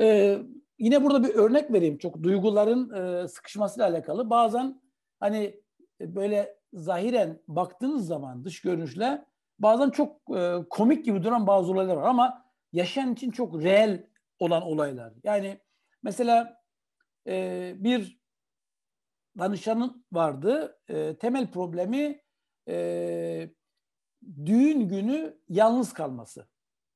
[0.00, 0.38] e,
[0.78, 1.98] yine burada bir örnek vereyim.
[1.98, 4.30] Çok duyguların e, sıkışmasıyla alakalı.
[4.30, 4.82] Bazen
[5.20, 5.60] hani
[6.00, 9.24] böyle zahiren baktığınız zaman dış görünüşle
[9.58, 14.06] bazen çok e, komik gibi duran bazı olaylar var ama yaşayan için çok reel
[14.38, 15.12] olan olaylar.
[15.24, 15.60] Yani
[16.02, 16.62] mesela
[17.26, 18.20] e, bir
[19.38, 20.78] danışanın vardı.
[20.88, 22.20] E, temel problemi
[22.68, 23.50] e,
[24.46, 26.46] düğün günü yalnız kalması.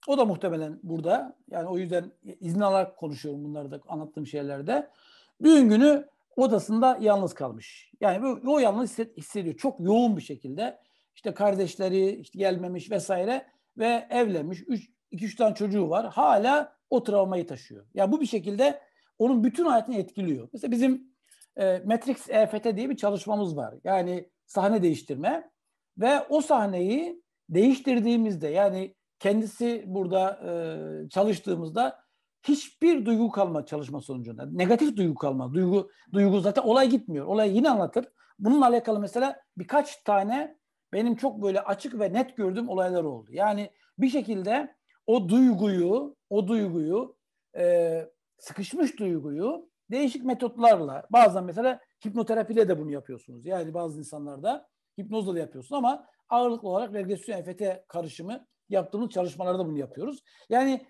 [0.07, 1.37] O da muhtemelen burada.
[1.51, 4.91] Yani o yüzden izin alarak konuşuyorum bunları da anlattığım şeylerde.
[5.43, 7.93] Düğün günü odasında yalnız kalmış.
[8.01, 9.57] Yani o yalnız hissediyor.
[9.57, 10.79] Çok yoğun bir şekilde.
[11.15, 13.47] İşte kardeşleri işte gelmemiş vesaire
[13.79, 14.61] ve evlenmiş.
[15.13, 16.07] 2-3 tane çocuğu var.
[16.07, 17.87] Hala o travmayı taşıyor.
[17.95, 18.81] Yani bu bir şekilde
[19.19, 20.49] onun bütün hayatını etkiliyor.
[20.53, 21.15] Mesela bizim
[21.57, 23.75] e, Matrix EFT diye bir çalışmamız var.
[23.85, 25.51] Yani sahne değiştirme
[25.99, 32.04] ve o sahneyi değiştirdiğimizde yani kendisi burada e, çalıştığımızda
[32.49, 34.47] hiçbir duygu kalma çalışma sonucunda.
[34.47, 35.55] Negatif duygu kalma.
[35.55, 37.27] Duygu duygu zaten olay gitmiyor.
[37.27, 38.09] Olay yine anlatır.
[38.39, 40.57] Bununla alakalı mesela birkaç tane
[40.93, 43.31] benim çok böyle açık ve net gördüğüm olaylar oldu.
[43.33, 44.75] Yani bir şekilde
[45.07, 47.17] o duyguyu, o duyguyu,
[47.57, 48.07] e,
[48.39, 53.47] sıkışmış duyguyu değişik metotlarla, bazen mesela hipnoterapiyle de bunu yapıyorsunuz.
[53.47, 54.69] Yani bazı insanlarda
[55.01, 60.23] hipnozla da yapıyorsunuz ama ağırlıklı olarak regresyon EFT karışımı yaptığımız çalışmalarda bunu yapıyoruz.
[60.49, 60.87] Yani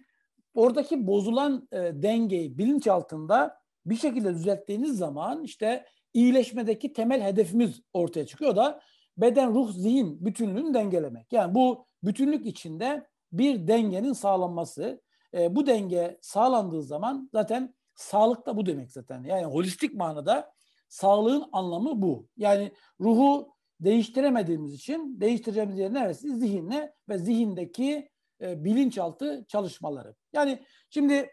[0.55, 5.85] oradaki bozulan e, dengeyi bilinç altında bir şekilde düzelttiğiniz zaman işte
[6.15, 8.81] iyileşmedeki temel hedefimiz ortaya çıkıyor da
[9.17, 11.33] beden, ruh, zihin bütünlüğünü dengelemek.
[11.33, 15.03] Yani bu bütünlük içinde bir dengenin sağlanması.
[15.35, 19.25] E, bu denge sağlandığı zaman zaten sağlık da bu demek zaten.
[19.25, 20.53] Yani holistik manada
[20.89, 22.29] sağlığın anlamı bu.
[22.37, 26.37] Yani ruhu değiştiremediğimiz için değiştireceğimiz yer neresi?
[26.37, 28.09] Zihinle ve zihindeki
[28.41, 30.15] e, bilinçaltı çalışmaları.
[30.33, 31.31] Yani şimdi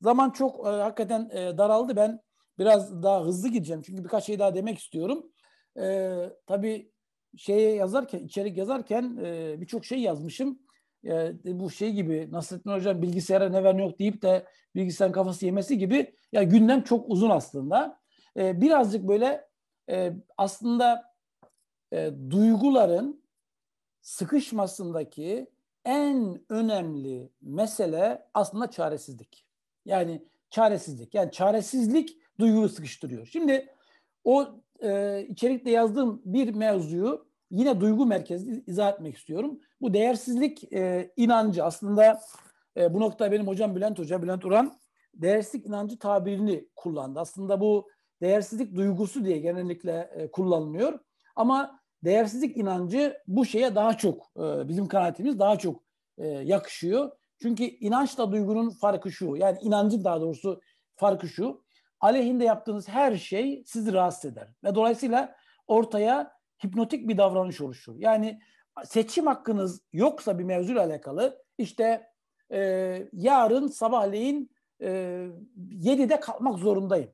[0.00, 1.96] zaman çok e, hakikaten e, daraldı.
[1.96, 2.20] Ben
[2.58, 3.82] biraz daha hızlı gideceğim.
[3.82, 5.30] Çünkü birkaç şey daha demek istiyorum.
[5.78, 6.14] E,
[6.46, 6.92] tabii
[7.36, 10.58] şeye yazarken, içerik yazarken e, birçok şey yazmışım.
[11.06, 15.46] E, bu şey gibi Nasrettin Hocam bilgisayara ne var ne yok deyip de bilgisayarın kafası
[15.46, 18.00] yemesi gibi ya gündem çok uzun aslında.
[18.36, 19.48] E, birazcık böyle
[19.90, 21.14] e, aslında
[21.92, 23.24] e, duyguların
[24.00, 25.53] sıkışmasındaki
[25.84, 29.46] en önemli mesele aslında çaresizlik.
[29.84, 31.14] Yani çaresizlik.
[31.14, 33.26] Yani çaresizlik duyguyu sıkıştırıyor.
[33.26, 33.68] Şimdi
[34.24, 34.48] o
[34.82, 39.60] e, içerikte yazdığım bir mevzuyu yine duygu merkezli izah etmek istiyorum.
[39.80, 42.20] Bu değersizlik e, inancı aslında
[42.76, 44.78] e, bu nokta benim hocam Bülent Hoca, Bülent Uran
[45.14, 47.20] değersizlik inancı tabirini kullandı.
[47.20, 47.88] Aslında bu
[48.22, 50.98] değersizlik duygusu diye genellikle e, kullanılıyor.
[51.36, 55.82] Ama değersizlik inancı bu şeye daha çok e, bizim kanaatimiz daha çok
[56.18, 57.10] e, yakışıyor.
[57.42, 59.36] Çünkü inançla duygunun farkı şu.
[59.36, 60.60] Yani inancın daha doğrusu
[60.96, 61.64] farkı şu.
[62.00, 64.48] Aleyhinde yaptığınız her şey sizi rahatsız eder.
[64.64, 65.36] Ve dolayısıyla
[65.66, 66.32] ortaya
[66.64, 67.94] hipnotik bir davranış oluşur.
[67.98, 68.40] Yani
[68.84, 72.06] seçim hakkınız yoksa bir mevzuyla alakalı işte
[72.52, 74.50] e, yarın sabahleyin
[74.80, 74.88] e,
[75.70, 77.10] 7'de kalkmak zorundayım.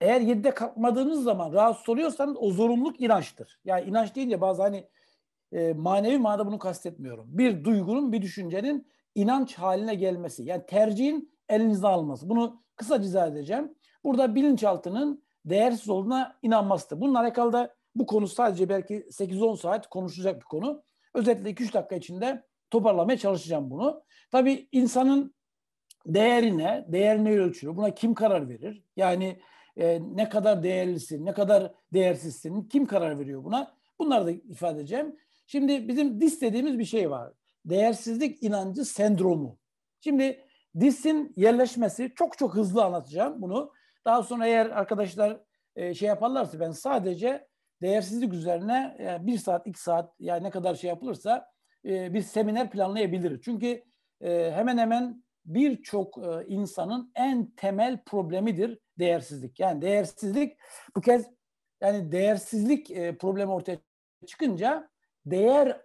[0.00, 3.60] Eğer 7'de kalkmadığınız zaman rahatsız oluyorsanız o zorunluluk inançtır.
[3.64, 4.88] Yani inanç deyince bazı hani
[5.52, 7.26] e, manevi manada bunu kastetmiyorum.
[7.28, 10.42] Bir duygunun, bir düşüncenin inanç haline gelmesi.
[10.44, 12.28] Yani tercihin elinize alması.
[12.28, 13.74] Bunu kısa izah edeceğim.
[14.04, 17.00] Burada bilinçaltının değersiz olduğuna inanmasıdır.
[17.00, 20.82] Bununla alakalı da bu konu sadece belki 8-10 saat konuşulacak bir konu.
[21.14, 24.02] Özellikle 2-3 dakika içinde toparlamaya çalışacağım bunu.
[24.30, 25.34] Tabii insanın
[26.06, 27.76] değerine, değerine ölçülür.
[27.76, 28.84] Buna kim karar verir?
[28.96, 29.40] Yani
[29.76, 33.74] e, ne kadar değerlisin, ne kadar değersizsin, kim karar veriyor buna?
[33.98, 35.16] Bunları da ifade edeceğim.
[35.46, 37.32] Şimdi bizim DIS dediğimiz bir şey var.
[37.64, 39.58] Değersizlik inancı sendromu.
[40.00, 40.44] Şimdi
[40.80, 43.72] DIS'in yerleşmesi çok çok hızlı anlatacağım bunu.
[44.04, 45.40] Daha sonra eğer arkadaşlar
[45.76, 47.48] e, şey yaparlarsa ben sadece
[47.82, 51.46] değersizlik üzerine e, bir saat, iki saat yani ne kadar şey yapılırsa
[51.84, 53.40] e, bir seminer planlayabiliriz.
[53.44, 53.84] Çünkü
[54.20, 59.60] e, hemen hemen birçok e, insanın en temel problemidir değersizlik.
[59.60, 60.58] Yani değersizlik
[60.96, 61.26] bu kez
[61.80, 63.78] yani değersizlik e, problemi ortaya
[64.26, 64.90] çıkınca
[65.26, 65.80] değer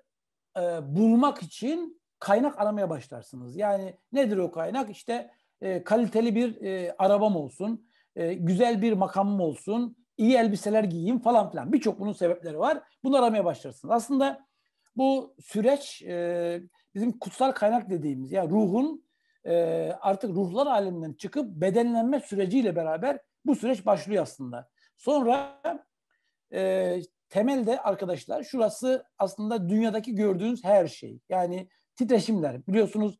[0.57, 0.61] e,
[0.95, 3.57] bulmak için kaynak aramaya başlarsınız.
[3.57, 4.89] Yani nedir o kaynak?
[4.89, 11.19] İşte e, kaliteli bir e, arabam olsun, e, güzel bir makamım olsun, iyi elbiseler giyeyim
[11.19, 11.73] falan filan.
[11.73, 12.83] Birçok bunun sebepleri var.
[13.03, 13.91] Bunu aramaya başlarsınız.
[13.91, 14.45] Aslında
[14.95, 16.61] bu süreç e,
[16.95, 19.04] bizim kutsal kaynak dediğimiz yani ruhun
[19.45, 19.53] e,
[20.01, 24.69] artık ruhlar aleminden çıkıp bedenlenme süreciyle beraber bu süreç başlıyor aslında.
[24.97, 25.61] Sonra
[26.53, 31.19] e, temelde arkadaşlar şurası aslında dünyadaki gördüğünüz her şey.
[31.29, 32.67] Yani titreşimler.
[32.67, 33.19] Biliyorsunuz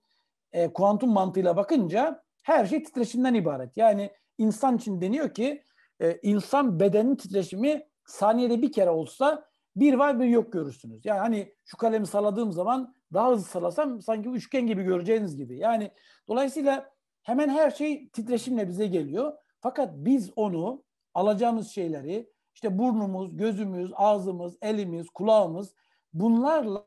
[0.54, 3.78] e, kuantum mantığıyla bakınca her şey titreşimden ibaret.
[3.78, 5.64] Yani insan için deniyor ki
[6.00, 9.46] e, insan bedenin titreşimi saniyede bir kere olsa
[9.76, 11.06] bir var bir yok görürsünüz.
[11.06, 15.58] Yani hani şu kalemi saladığım zaman daha hızlı salasam sanki üçgen gibi göreceğiniz gibi.
[15.58, 15.92] Yani
[16.28, 16.92] dolayısıyla
[17.24, 19.34] hemen her şey titreşimle bize geliyor.
[19.60, 20.84] Fakat biz onu
[21.14, 25.76] alacağımız şeyleri işte burnumuz, gözümüz, ağzımız, elimiz, kulağımız
[26.14, 26.86] bunlarla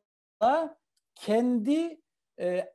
[1.15, 2.01] kendi
[2.41, 2.75] e,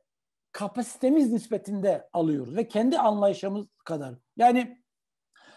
[0.52, 4.14] kapasitemiz nispetinde alıyoruz ve kendi anlayışımız kadar.
[4.36, 4.82] Yani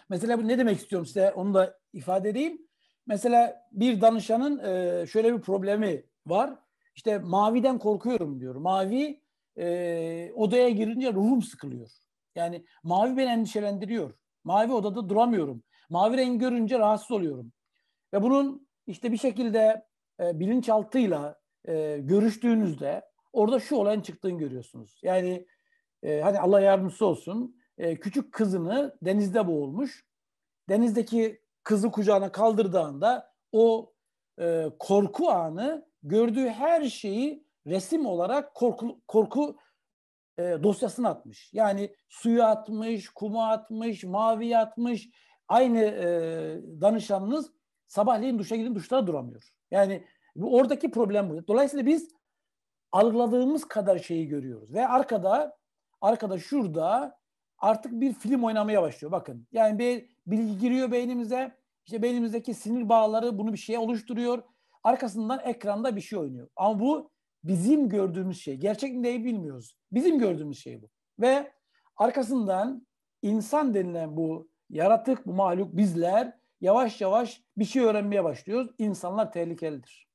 [0.08, 2.68] mesela bu ne demek istiyorum size onu da ifade edeyim.
[3.06, 6.54] Mesela bir danışanın e, şöyle bir problemi var.
[6.98, 8.54] İşte maviden korkuyorum diyor.
[8.54, 9.20] Mavi
[9.58, 11.90] e, odaya girince ruhum sıkılıyor.
[12.34, 14.14] Yani mavi beni endişelendiriyor.
[14.44, 15.62] Mavi odada duramıyorum.
[15.90, 17.52] Mavi rengi görünce rahatsız oluyorum.
[18.14, 19.86] Ve bunun işte bir şekilde
[20.20, 25.00] e, bilinçaltıyla e, görüştüğünüzde orada şu olayın çıktığını görüyorsunuz.
[25.02, 25.46] Yani
[26.02, 30.06] e, hani Allah yardımcısı olsun e, küçük kızını denizde boğulmuş.
[30.68, 33.92] Denizdeki kızı kucağına kaldırdığında o
[34.40, 39.56] e, korku anı gördüğü her şeyi resim olarak korku, korku
[40.38, 41.50] e, dosyasına atmış.
[41.52, 45.08] Yani suya atmış, kuma atmış, mavi atmış.
[45.48, 46.08] Aynı e,
[46.80, 47.52] danışanınız
[47.86, 49.52] sabahleyin duşa gidip duşta duramıyor.
[49.70, 50.04] Yani
[50.36, 51.48] bu oradaki problem bu.
[51.48, 52.08] Dolayısıyla biz
[52.92, 54.74] algıladığımız kadar şeyi görüyoruz.
[54.74, 55.58] Ve arkada
[56.00, 57.18] arkada şurada
[57.58, 59.12] artık bir film oynamaya başlıyor.
[59.12, 61.58] Bakın yani bir bilgi giriyor beynimize.
[61.84, 64.42] İşte beynimizdeki sinir bağları bunu bir şeye oluşturuyor.
[64.88, 66.48] Arkasından ekranda bir şey oynuyor.
[66.56, 67.10] Ama bu
[67.44, 68.56] bizim gördüğümüz şey.
[68.56, 69.76] Gerçek neyi bilmiyoruz.
[69.92, 70.88] Bizim gördüğümüz şey bu.
[71.20, 71.52] Ve
[71.96, 72.86] arkasından
[73.22, 78.70] insan denilen bu yaratık, bu mahluk bizler yavaş yavaş bir şey öğrenmeye başlıyoruz.
[78.78, 80.08] İnsanlar tehlikelidir.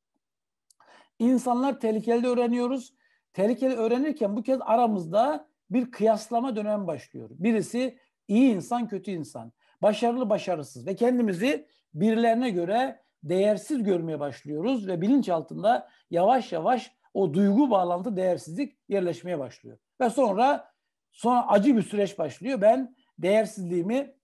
[1.20, 2.94] İnsanlar tehlikeli öğreniyoruz.
[3.34, 7.30] Tehlikeli öğrenirken bu kez aramızda bir kıyaslama dönemi başlıyor.
[7.34, 9.52] Birisi iyi insan, kötü insan.
[9.82, 17.34] Başarılı, başarısız ve kendimizi birilerine göre değersiz görmeye başlıyoruz ve bilinç altında yavaş yavaş o
[17.34, 19.78] duygu bağlantı değersizlik yerleşmeye başlıyor.
[20.02, 20.74] Ve sonra
[21.12, 22.62] sonra acı bir süreç başlıyor.
[22.62, 24.16] Ben değersizliğimi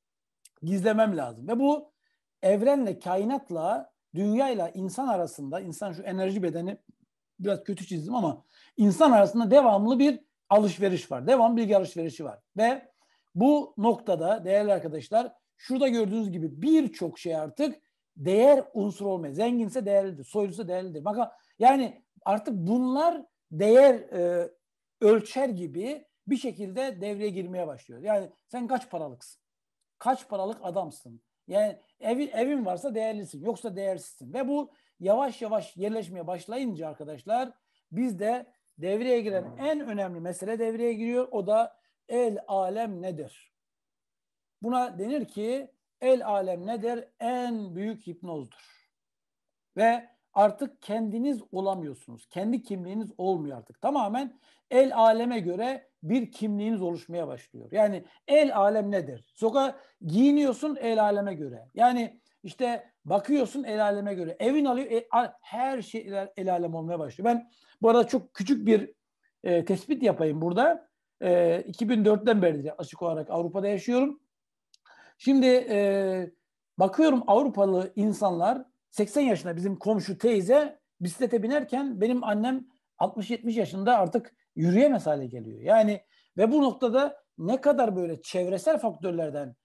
[0.61, 1.47] gizlemem lazım.
[1.47, 1.91] Ve bu
[2.41, 6.77] evrenle, kainatla, dünyayla insan arasında, insan şu enerji bedeni
[7.39, 8.43] biraz kötü çizdim ama
[8.77, 10.19] insan arasında devamlı bir
[10.49, 11.27] alışveriş var.
[11.27, 12.39] Devam bilgi alışverişi var.
[12.57, 12.91] Ve
[13.35, 17.81] bu noktada değerli arkadaşlar şurada gördüğünüz gibi birçok şey artık
[18.19, 19.33] değer unsur olmuyor.
[19.33, 21.05] Zenginse değerlidir, soyluysa değerlidir.
[21.05, 21.25] Bakın
[21.59, 24.49] yani artık bunlar değer e,
[25.01, 28.01] ölçer gibi bir şekilde devreye girmeye başlıyor.
[28.01, 29.41] Yani sen kaç paralıksın?
[29.99, 31.21] Kaç paralık adamsın?
[31.47, 34.33] Yani evin, evin varsa değerlisin, yoksa değersizsin.
[34.33, 37.51] Ve bu yavaş yavaş yerleşmeye başlayınca arkadaşlar
[37.91, 38.45] bizde
[38.77, 41.27] devreye giren en önemli mesele devreye giriyor.
[41.31, 41.77] O da
[42.09, 43.53] el alem nedir?
[44.61, 45.71] Buna denir ki
[46.01, 47.03] el alem nedir?
[47.19, 48.89] En büyük hipnozdur.
[49.77, 52.27] Ve artık kendiniz olamıyorsunuz.
[52.29, 53.81] Kendi kimliğiniz olmuyor artık.
[53.81, 54.39] Tamamen
[54.71, 57.69] el aleme göre bir kimliğiniz oluşmaya başlıyor.
[57.71, 59.25] Yani el alem nedir?
[59.35, 61.65] Sokağa giyiniyorsun el aleme göre.
[61.73, 64.35] Yani işte bakıyorsun el aleme göre.
[64.39, 67.29] Evin alıyor el, her şey el, el alem olmaya başlıyor.
[67.29, 67.49] Ben
[67.81, 68.93] bu arada çok küçük bir
[69.43, 70.89] e, tespit yapayım burada.
[71.21, 71.29] E,
[71.67, 74.19] 2004'ten beri açık olarak Avrupa'da yaşıyorum.
[75.21, 76.31] Şimdi e,
[76.77, 82.67] bakıyorum Avrupalı insanlar 80 yaşında bizim komşu teyze bisiklete binerken benim annem
[82.99, 85.61] 60-70 yaşında artık yürüyemez hale geliyor.
[85.61, 86.01] Yani
[86.37, 89.55] ve bu noktada ne kadar böyle çevresel faktörlerden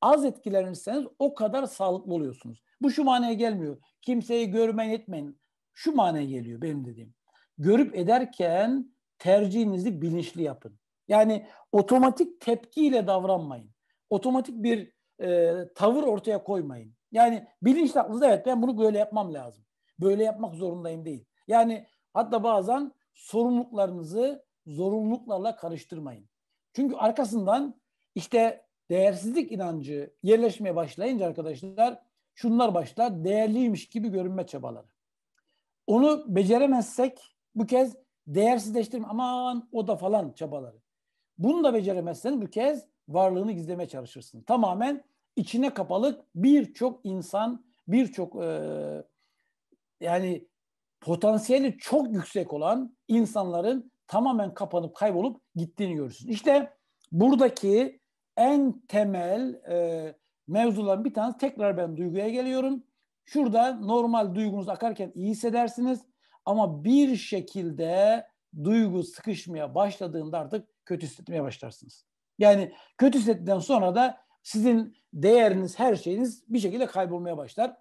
[0.00, 2.62] az etkilenirseniz o kadar sağlıklı oluyorsunuz.
[2.82, 3.82] Bu şu manaya gelmiyor.
[4.00, 5.40] Kimseyi görmeyin etmeyin.
[5.72, 7.14] Şu manaya geliyor benim dediğim.
[7.58, 10.78] Görüp ederken tercihinizi bilinçli yapın.
[11.08, 13.70] Yani otomatik tepkiyle davranmayın.
[14.10, 16.94] Otomatik bir e, tavır ortaya koymayın.
[17.12, 19.64] Yani bilinçli evet ben bunu böyle yapmam lazım.
[20.00, 21.24] Böyle yapmak zorundayım değil.
[21.48, 26.28] Yani hatta bazen sorumluluklarınızı zorunluluklarla karıştırmayın.
[26.72, 27.80] Çünkü arkasından
[28.14, 32.02] işte değersizlik inancı yerleşmeye başlayınca arkadaşlar
[32.34, 33.24] şunlar başlar.
[33.24, 34.86] Değerliymiş gibi görünme çabaları.
[35.86, 37.96] Onu beceremezsek bu kez
[38.26, 40.76] değersizleştirme aman o da falan çabaları.
[41.38, 44.42] Bunu da beceremezsen bu kez varlığını gizlemeye çalışırsın.
[44.42, 45.04] Tamamen
[45.36, 48.48] içine kapalı birçok insan, birçok e,
[50.00, 50.48] yani
[51.00, 56.28] potansiyeli çok yüksek olan insanların tamamen kapanıp kaybolup gittiğini görürsün.
[56.28, 56.72] İşte
[57.12, 58.00] buradaki
[58.36, 60.14] en temel e,
[60.48, 62.84] mevzuların bir tanesi tekrar ben duyguya geliyorum.
[63.24, 66.02] Şurada normal duygunuz akarken iyi hissedersiniz
[66.44, 68.26] ama bir şekilde
[68.64, 72.04] duygu sıkışmaya başladığında artık kötü hissetmeye başlarsınız.
[72.38, 77.76] Yani kötü hissettikten sonra da sizin değeriniz, her şeyiniz bir şekilde kaybolmaya başlar.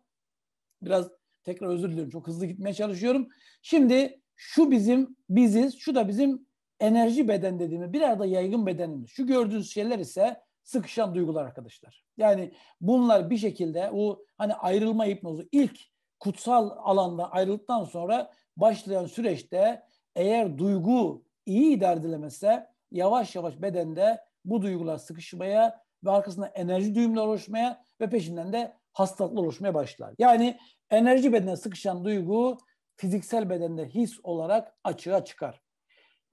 [0.81, 1.09] Biraz
[1.43, 2.11] tekrar özür diliyorum.
[2.11, 3.29] Çok hızlı gitmeye çalışıyorum.
[3.61, 6.45] Şimdi şu bizim biziz, şu da bizim
[6.79, 9.09] enerji beden dediğimiz bir arada yaygın bedenimiz.
[9.09, 12.05] Şu gördüğünüz şeyler ise sıkışan duygular arkadaşlar.
[12.17, 15.79] Yani bunlar bir şekilde o hani ayrılma hipnozu ilk
[16.19, 19.83] kutsal alanda ayrıldıktan sonra başlayan süreçte
[20.15, 27.25] eğer duygu iyi idare edilemezse yavaş yavaş bedende bu duygular sıkışmaya ve arkasında enerji düğümleri
[27.25, 30.13] oluşmaya ve peşinden de hastalıklar oluşmaya başlar.
[30.19, 30.57] Yani
[30.89, 32.57] enerji bedene sıkışan duygu
[32.95, 35.61] fiziksel bedende his olarak açığa çıkar.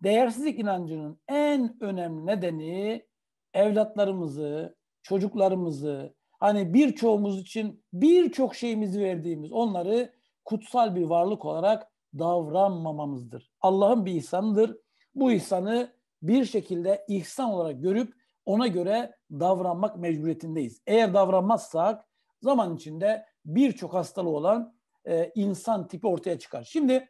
[0.02, 3.06] Değersizlik inancının en önemli nedeni
[3.54, 10.12] evlatlarımızı, çocuklarımızı, hani birçoğumuz için birçok şeyimizi verdiğimiz onları
[10.44, 13.50] kutsal bir varlık olarak davranmamamızdır.
[13.60, 14.76] Allah'ın bir ihsanıdır.
[15.14, 15.92] Bu ihsanı
[16.22, 18.14] bir şekilde ihsan olarak görüp
[18.46, 20.82] ona göre davranmak mecburiyetindeyiz.
[20.86, 22.04] Eğer davranmazsak
[22.42, 24.74] zaman içinde birçok hastalığı olan
[25.04, 26.64] e, insan tipi ortaya çıkar.
[26.64, 27.08] Şimdi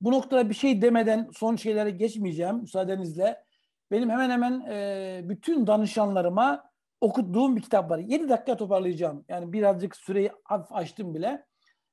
[0.00, 3.44] bu noktada bir şey demeden son şeylere geçmeyeceğim müsaadenizle.
[3.90, 6.70] Benim hemen hemen e, bütün danışanlarıma
[7.00, 7.98] okuttuğum bir kitap var.
[7.98, 9.24] 7 dakika toparlayacağım.
[9.28, 11.44] Yani birazcık süreyi hafif açtım bile.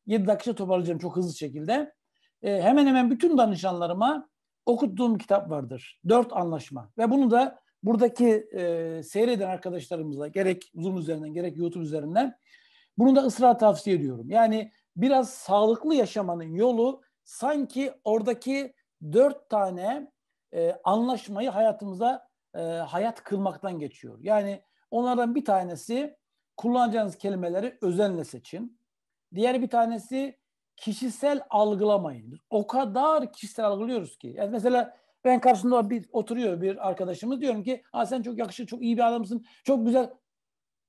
[0.06, 1.94] 7 dakika toparlayacağım çok hızlı şekilde.
[2.42, 4.30] E, hemen hemen bütün danışanlarıma
[4.66, 6.00] okuttuğum kitap vardır.
[6.10, 6.92] Dört anlaşma.
[6.98, 12.38] Ve bunu da buradaki e, seyreden arkadaşlarımızla gerek Zoom üzerinden gerek YouTube üzerinden
[12.98, 14.30] bunu da ısrar tavsiye ediyorum.
[14.30, 18.74] Yani biraz sağlıklı yaşamanın yolu sanki oradaki
[19.14, 20.12] dört tane
[20.54, 24.18] e, anlaşmayı hayatımıza e, hayat kılmaktan geçiyor.
[24.22, 24.62] Yani
[24.92, 26.18] onlardan bir tanesi
[26.58, 28.80] kullanacağınız kelimeleri özenle seçin.
[29.36, 30.40] Diğer bir tanesi
[30.76, 32.40] kişisel algılamayın.
[32.50, 34.34] O kadar kişisel algılıyoruz ki.
[34.38, 38.82] Yani mesela ben karşımda bir oturuyor bir arkadaşımız diyorum ki ha sen çok yakışıklı, çok
[38.82, 40.14] iyi bir adamsın, çok güzel.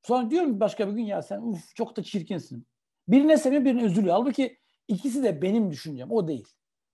[0.03, 2.67] Sonra diyorum başka bir gün ya sen uf çok da çirkinsin.
[3.09, 4.15] Birine seviyor, birine üzülüyor.
[4.15, 4.59] Halbuki
[4.89, 6.49] ikisi de benim düşüncem, o değil.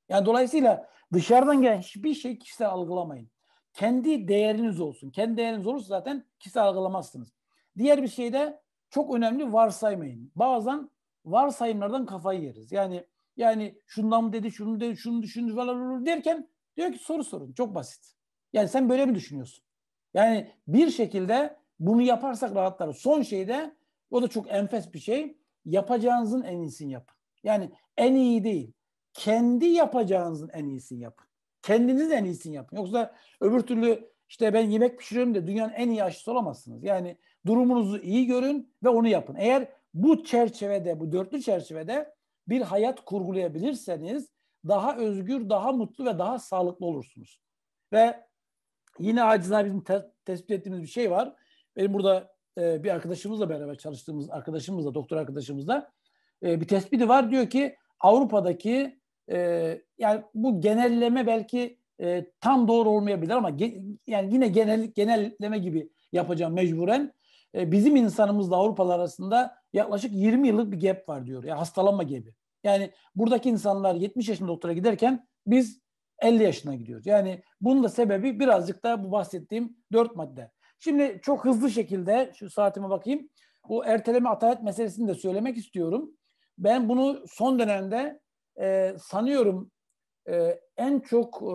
[0.09, 3.31] Yani dolayısıyla dışarıdan gelen hiçbir şey kişisel algılamayın.
[3.73, 5.11] Kendi değeriniz olsun.
[5.11, 7.33] Kendi değeriniz olursa zaten kişisel algılamazsınız.
[7.79, 10.33] Diğer bir şey de çok önemli varsaymayın.
[10.37, 10.91] Bazen
[11.25, 12.73] varsayımlardan kafayı yeriz.
[12.73, 17.53] Yani yani şundan mı dedi, şunu dedi, şunu düşündü falan derken diyor ki soru sorun.
[17.53, 18.15] Çok basit.
[18.53, 19.65] Yani sen böyle mi düşünüyorsun?
[20.15, 22.97] Yani bir şekilde bunu yaparsak rahatlarız.
[22.97, 23.77] Son şey de
[24.11, 25.39] o da çok enfes bir şey.
[25.65, 27.17] Yapacağınızın en iyisini yapın.
[27.45, 28.73] Yani en iyi değil.
[29.13, 31.27] Kendi yapacağınızın en iyisini yapın.
[31.63, 32.77] Kendiniz en iyisini yapın.
[32.77, 36.85] Yoksa öbür türlü işte ben yemek pişiriyorum de dünyanın en iyi aşçısı olamazsınız.
[36.85, 37.17] Yani
[37.47, 39.37] durumunuzu iyi görün ve onu yapın.
[39.39, 42.15] Eğer bu çerçevede, bu dörtlü çerçevede
[42.49, 44.29] bir hayat kurgulayabilirseniz
[44.69, 47.41] daha özgür, daha mutlu ve daha sağlıklı olursunuz.
[47.93, 48.25] Ve
[48.99, 51.35] yine acizane bizim te- tespit ettiğimiz bir şey var.
[51.77, 55.93] Benim burada e, bir arkadaşımızla beraber çalıştığımız arkadaşımızla, doktor arkadaşımızla
[56.43, 57.31] e, bir tespiti var.
[57.31, 59.01] Diyor ki Avrupa'daki
[59.33, 59.39] e,
[59.99, 65.91] yani bu genelleme belki e, tam doğru olmayabilir ama ge, yani yine genel genelleme gibi
[66.13, 67.13] yapacağım mecburen.
[67.55, 71.45] E, bizim insanımızla Avrupalı arasında yaklaşık 20 yıllık bir gap var diyor.
[71.45, 72.35] Ya hastalanma gibi.
[72.65, 75.83] Yani buradaki insanlar 70 yaşında doktora giderken biz
[76.19, 77.07] 50 yaşına gidiyoruz.
[77.07, 80.51] Yani bunun da sebebi birazcık da bu bahsettiğim dört madde.
[80.79, 83.29] Şimdi çok hızlı şekilde şu saatime bakayım.
[83.69, 86.11] Bu erteleme atalet meselesini de söylemek istiyorum.
[86.59, 88.21] Ben bunu son dönemde
[88.61, 89.71] e, sanıyorum
[90.29, 91.55] e, en çok e,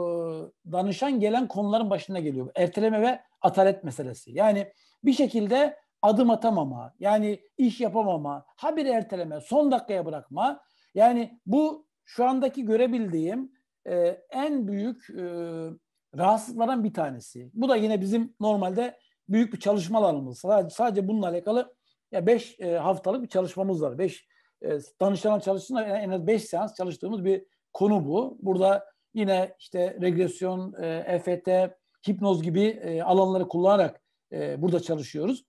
[0.72, 2.52] danışan gelen konuların başına geliyor.
[2.56, 4.32] Erteleme ve atalet meselesi.
[4.32, 10.62] Yani bir şekilde adım atamama, yani iş yapamama, haberi erteleme, son dakikaya bırakma.
[10.98, 13.52] Yani bu şu andaki görebildiğim
[13.88, 13.96] e,
[14.30, 15.24] en büyük e,
[16.18, 17.50] rahatsızlıklardan bir tanesi.
[17.54, 20.40] Bu da yine bizim normalde büyük bir çalışma alanımız.
[20.40, 21.76] Sadece, sadece bununla alakalı
[22.12, 23.98] ya beş e, haftalık bir çalışmamız var.
[23.98, 24.28] Beş
[24.62, 28.38] e, danışanlar çalıştığında en az beş seans çalıştığımız bir konu bu.
[28.42, 31.48] Burada yine işte regresyon, e, EFT,
[32.08, 35.46] hipnoz gibi e, alanları kullanarak e, burada çalışıyoruz.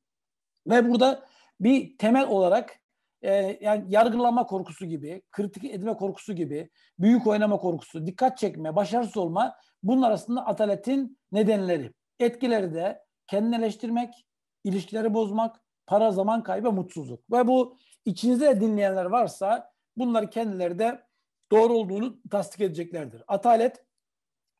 [0.67, 1.25] Ve burada
[1.61, 2.81] bir temel olarak
[3.23, 9.17] e, yani yargılama korkusu gibi, kritik edilme korkusu gibi, büyük oynama korkusu, dikkat çekme, başarısız
[9.17, 11.93] olma bunun arasında ataletin nedenleri.
[12.19, 14.27] Etkileri de kendini eleştirmek,
[14.65, 17.31] ilişkileri bozmak, para, zaman kaybı, mutsuzluk.
[17.33, 21.03] Ve bu içinizde de dinleyenler varsa bunları kendileri de
[21.51, 23.23] doğru olduğunu tasdik edeceklerdir.
[23.29, 23.85] Atalet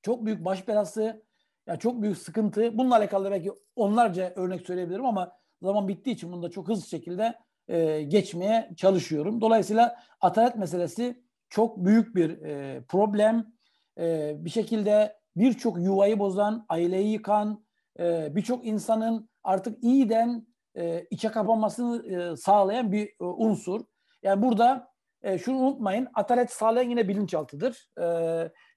[0.03, 1.25] çok büyük baş belası,
[1.67, 2.79] yani çok büyük sıkıntı.
[2.79, 5.33] Bununla alakalı belki onlarca örnek söyleyebilirim ama
[5.63, 7.35] zaman bittiği için bunu da çok hızlı şekilde
[7.69, 9.41] e, geçmeye çalışıyorum.
[9.41, 13.53] Dolayısıyla atalet meselesi çok büyük bir e, problem.
[13.99, 17.65] E, bir şekilde birçok yuvayı bozan, aileyi yıkan,
[17.99, 20.47] e, birçok insanın artık iyiden
[20.77, 23.81] e, içe kapanmasını e, sağlayan bir e, unsur.
[24.23, 24.93] Yani burada
[25.23, 27.89] e, şunu unutmayın, atalet sağlayan yine bilinçaltıdır.
[27.99, 28.05] E,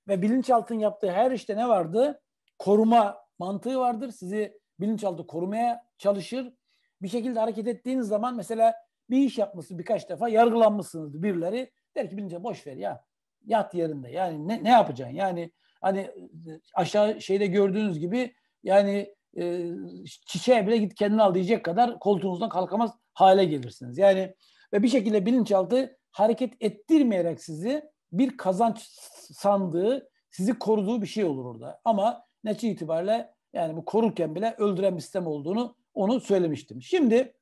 [0.07, 2.21] ve bilinçaltının yaptığı her işte ne vardı?
[2.59, 4.11] Koruma mantığı vardır.
[4.11, 6.53] Sizi bilinçaltı korumaya çalışır
[7.01, 8.75] bir şekilde hareket ettiğiniz zaman mesela
[9.09, 11.71] bir iş yapmışsınız birkaç defa yargılanmışsınız birileri.
[11.95, 13.05] Der ki bilince boş ver ya.
[13.45, 14.11] yat yerinde.
[14.11, 15.15] Yani ne, ne yapacaksın?
[15.15, 16.11] Yani hani
[16.75, 18.33] aşağı şeyde gördüğünüz gibi
[18.63, 19.67] yani e,
[20.25, 23.97] çiçeğe bile git kendini al diyecek kadar koltuğunuzdan kalkamaz hale gelirsiniz.
[23.97, 24.35] Yani
[24.73, 28.79] ve bir şekilde bilinçaltı hareket ettirmeyerek sizi bir kazanç
[29.33, 31.81] sandığı, sizi koruduğu bir şey olur orada.
[31.85, 36.81] Ama netice itibariyle yani bu korurken bile öldüren bir sistem olduğunu onu söylemiştim.
[36.81, 37.33] Şimdi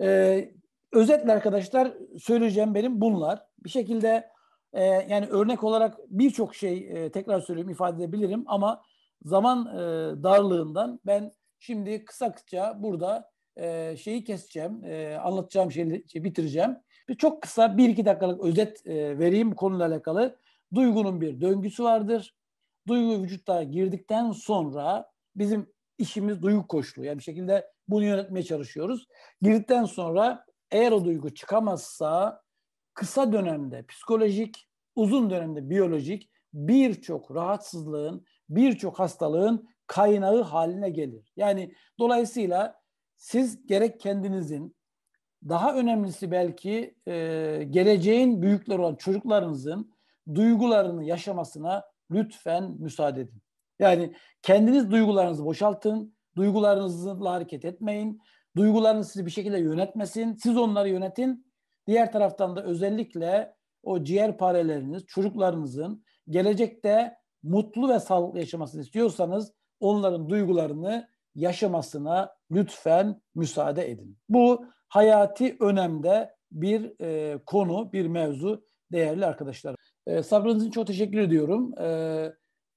[0.00, 0.50] e,
[0.92, 3.42] özetle arkadaşlar söyleyeceğim benim bunlar.
[3.64, 4.30] Bir şekilde
[4.72, 8.82] e, yani örnek olarak birçok şey e, tekrar söyleyeyim ifade edebilirim ama
[9.24, 9.80] zaman e,
[10.22, 16.76] darlığından ben şimdi kısa kısa burada e, şeyi keseceğim, e, anlatacağım şeyi şey, bitireceğim.
[17.08, 20.36] Bir çok kısa bir iki dakikalık özet e, vereyim konuyla alakalı.
[20.74, 22.36] Duygunun bir döngüsü vardır.
[22.88, 25.72] Duygu vücutta girdikten sonra bizim
[26.02, 27.04] işimiz duygu koşulu.
[27.04, 29.06] Yani bir şekilde bunu yönetmeye çalışıyoruz.
[29.42, 32.42] Girdikten sonra eğer o duygu çıkamazsa
[32.94, 41.32] kısa dönemde psikolojik, uzun dönemde biyolojik birçok rahatsızlığın, birçok hastalığın kaynağı haline gelir.
[41.36, 42.80] Yani dolayısıyla
[43.16, 44.76] siz gerek kendinizin,
[45.48, 47.12] daha önemlisi belki e,
[47.70, 49.92] geleceğin büyükleri olan çocuklarınızın
[50.34, 53.41] duygularını yaşamasına lütfen müsaade edin.
[53.78, 58.20] Yani kendiniz duygularınızı boşaltın, duygularınızla hareket etmeyin,
[58.56, 61.52] duygularınız sizi bir şekilde yönetmesin, siz onları yönetin.
[61.86, 70.28] Diğer taraftan da özellikle o ciğer pareleriniz, çocuklarınızın gelecekte mutlu ve sağlıklı yaşamasını istiyorsanız onların
[70.28, 74.18] duygularını yaşamasına lütfen müsaade edin.
[74.28, 79.76] Bu hayati önemde bir e, konu, bir mevzu değerli arkadaşlar.
[80.06, 81.78] E, sabrınız için çok teşekkür ediyorum.
[81.78, 82.32] E,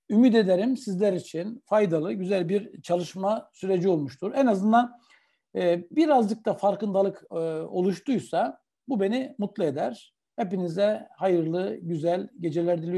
[0.10, 4.32] ümit ederim sizler için faydalı, güzel bir çalışma süreci olmuştur.
[4.36, 5.00] En azından
[5.56, 10.16] e, birazcık da farkındalık e, oluştuysa bu beni mutlu eder.
[10.36, 12.94] Hepinize hayırlı, güzel geceler diliyorum.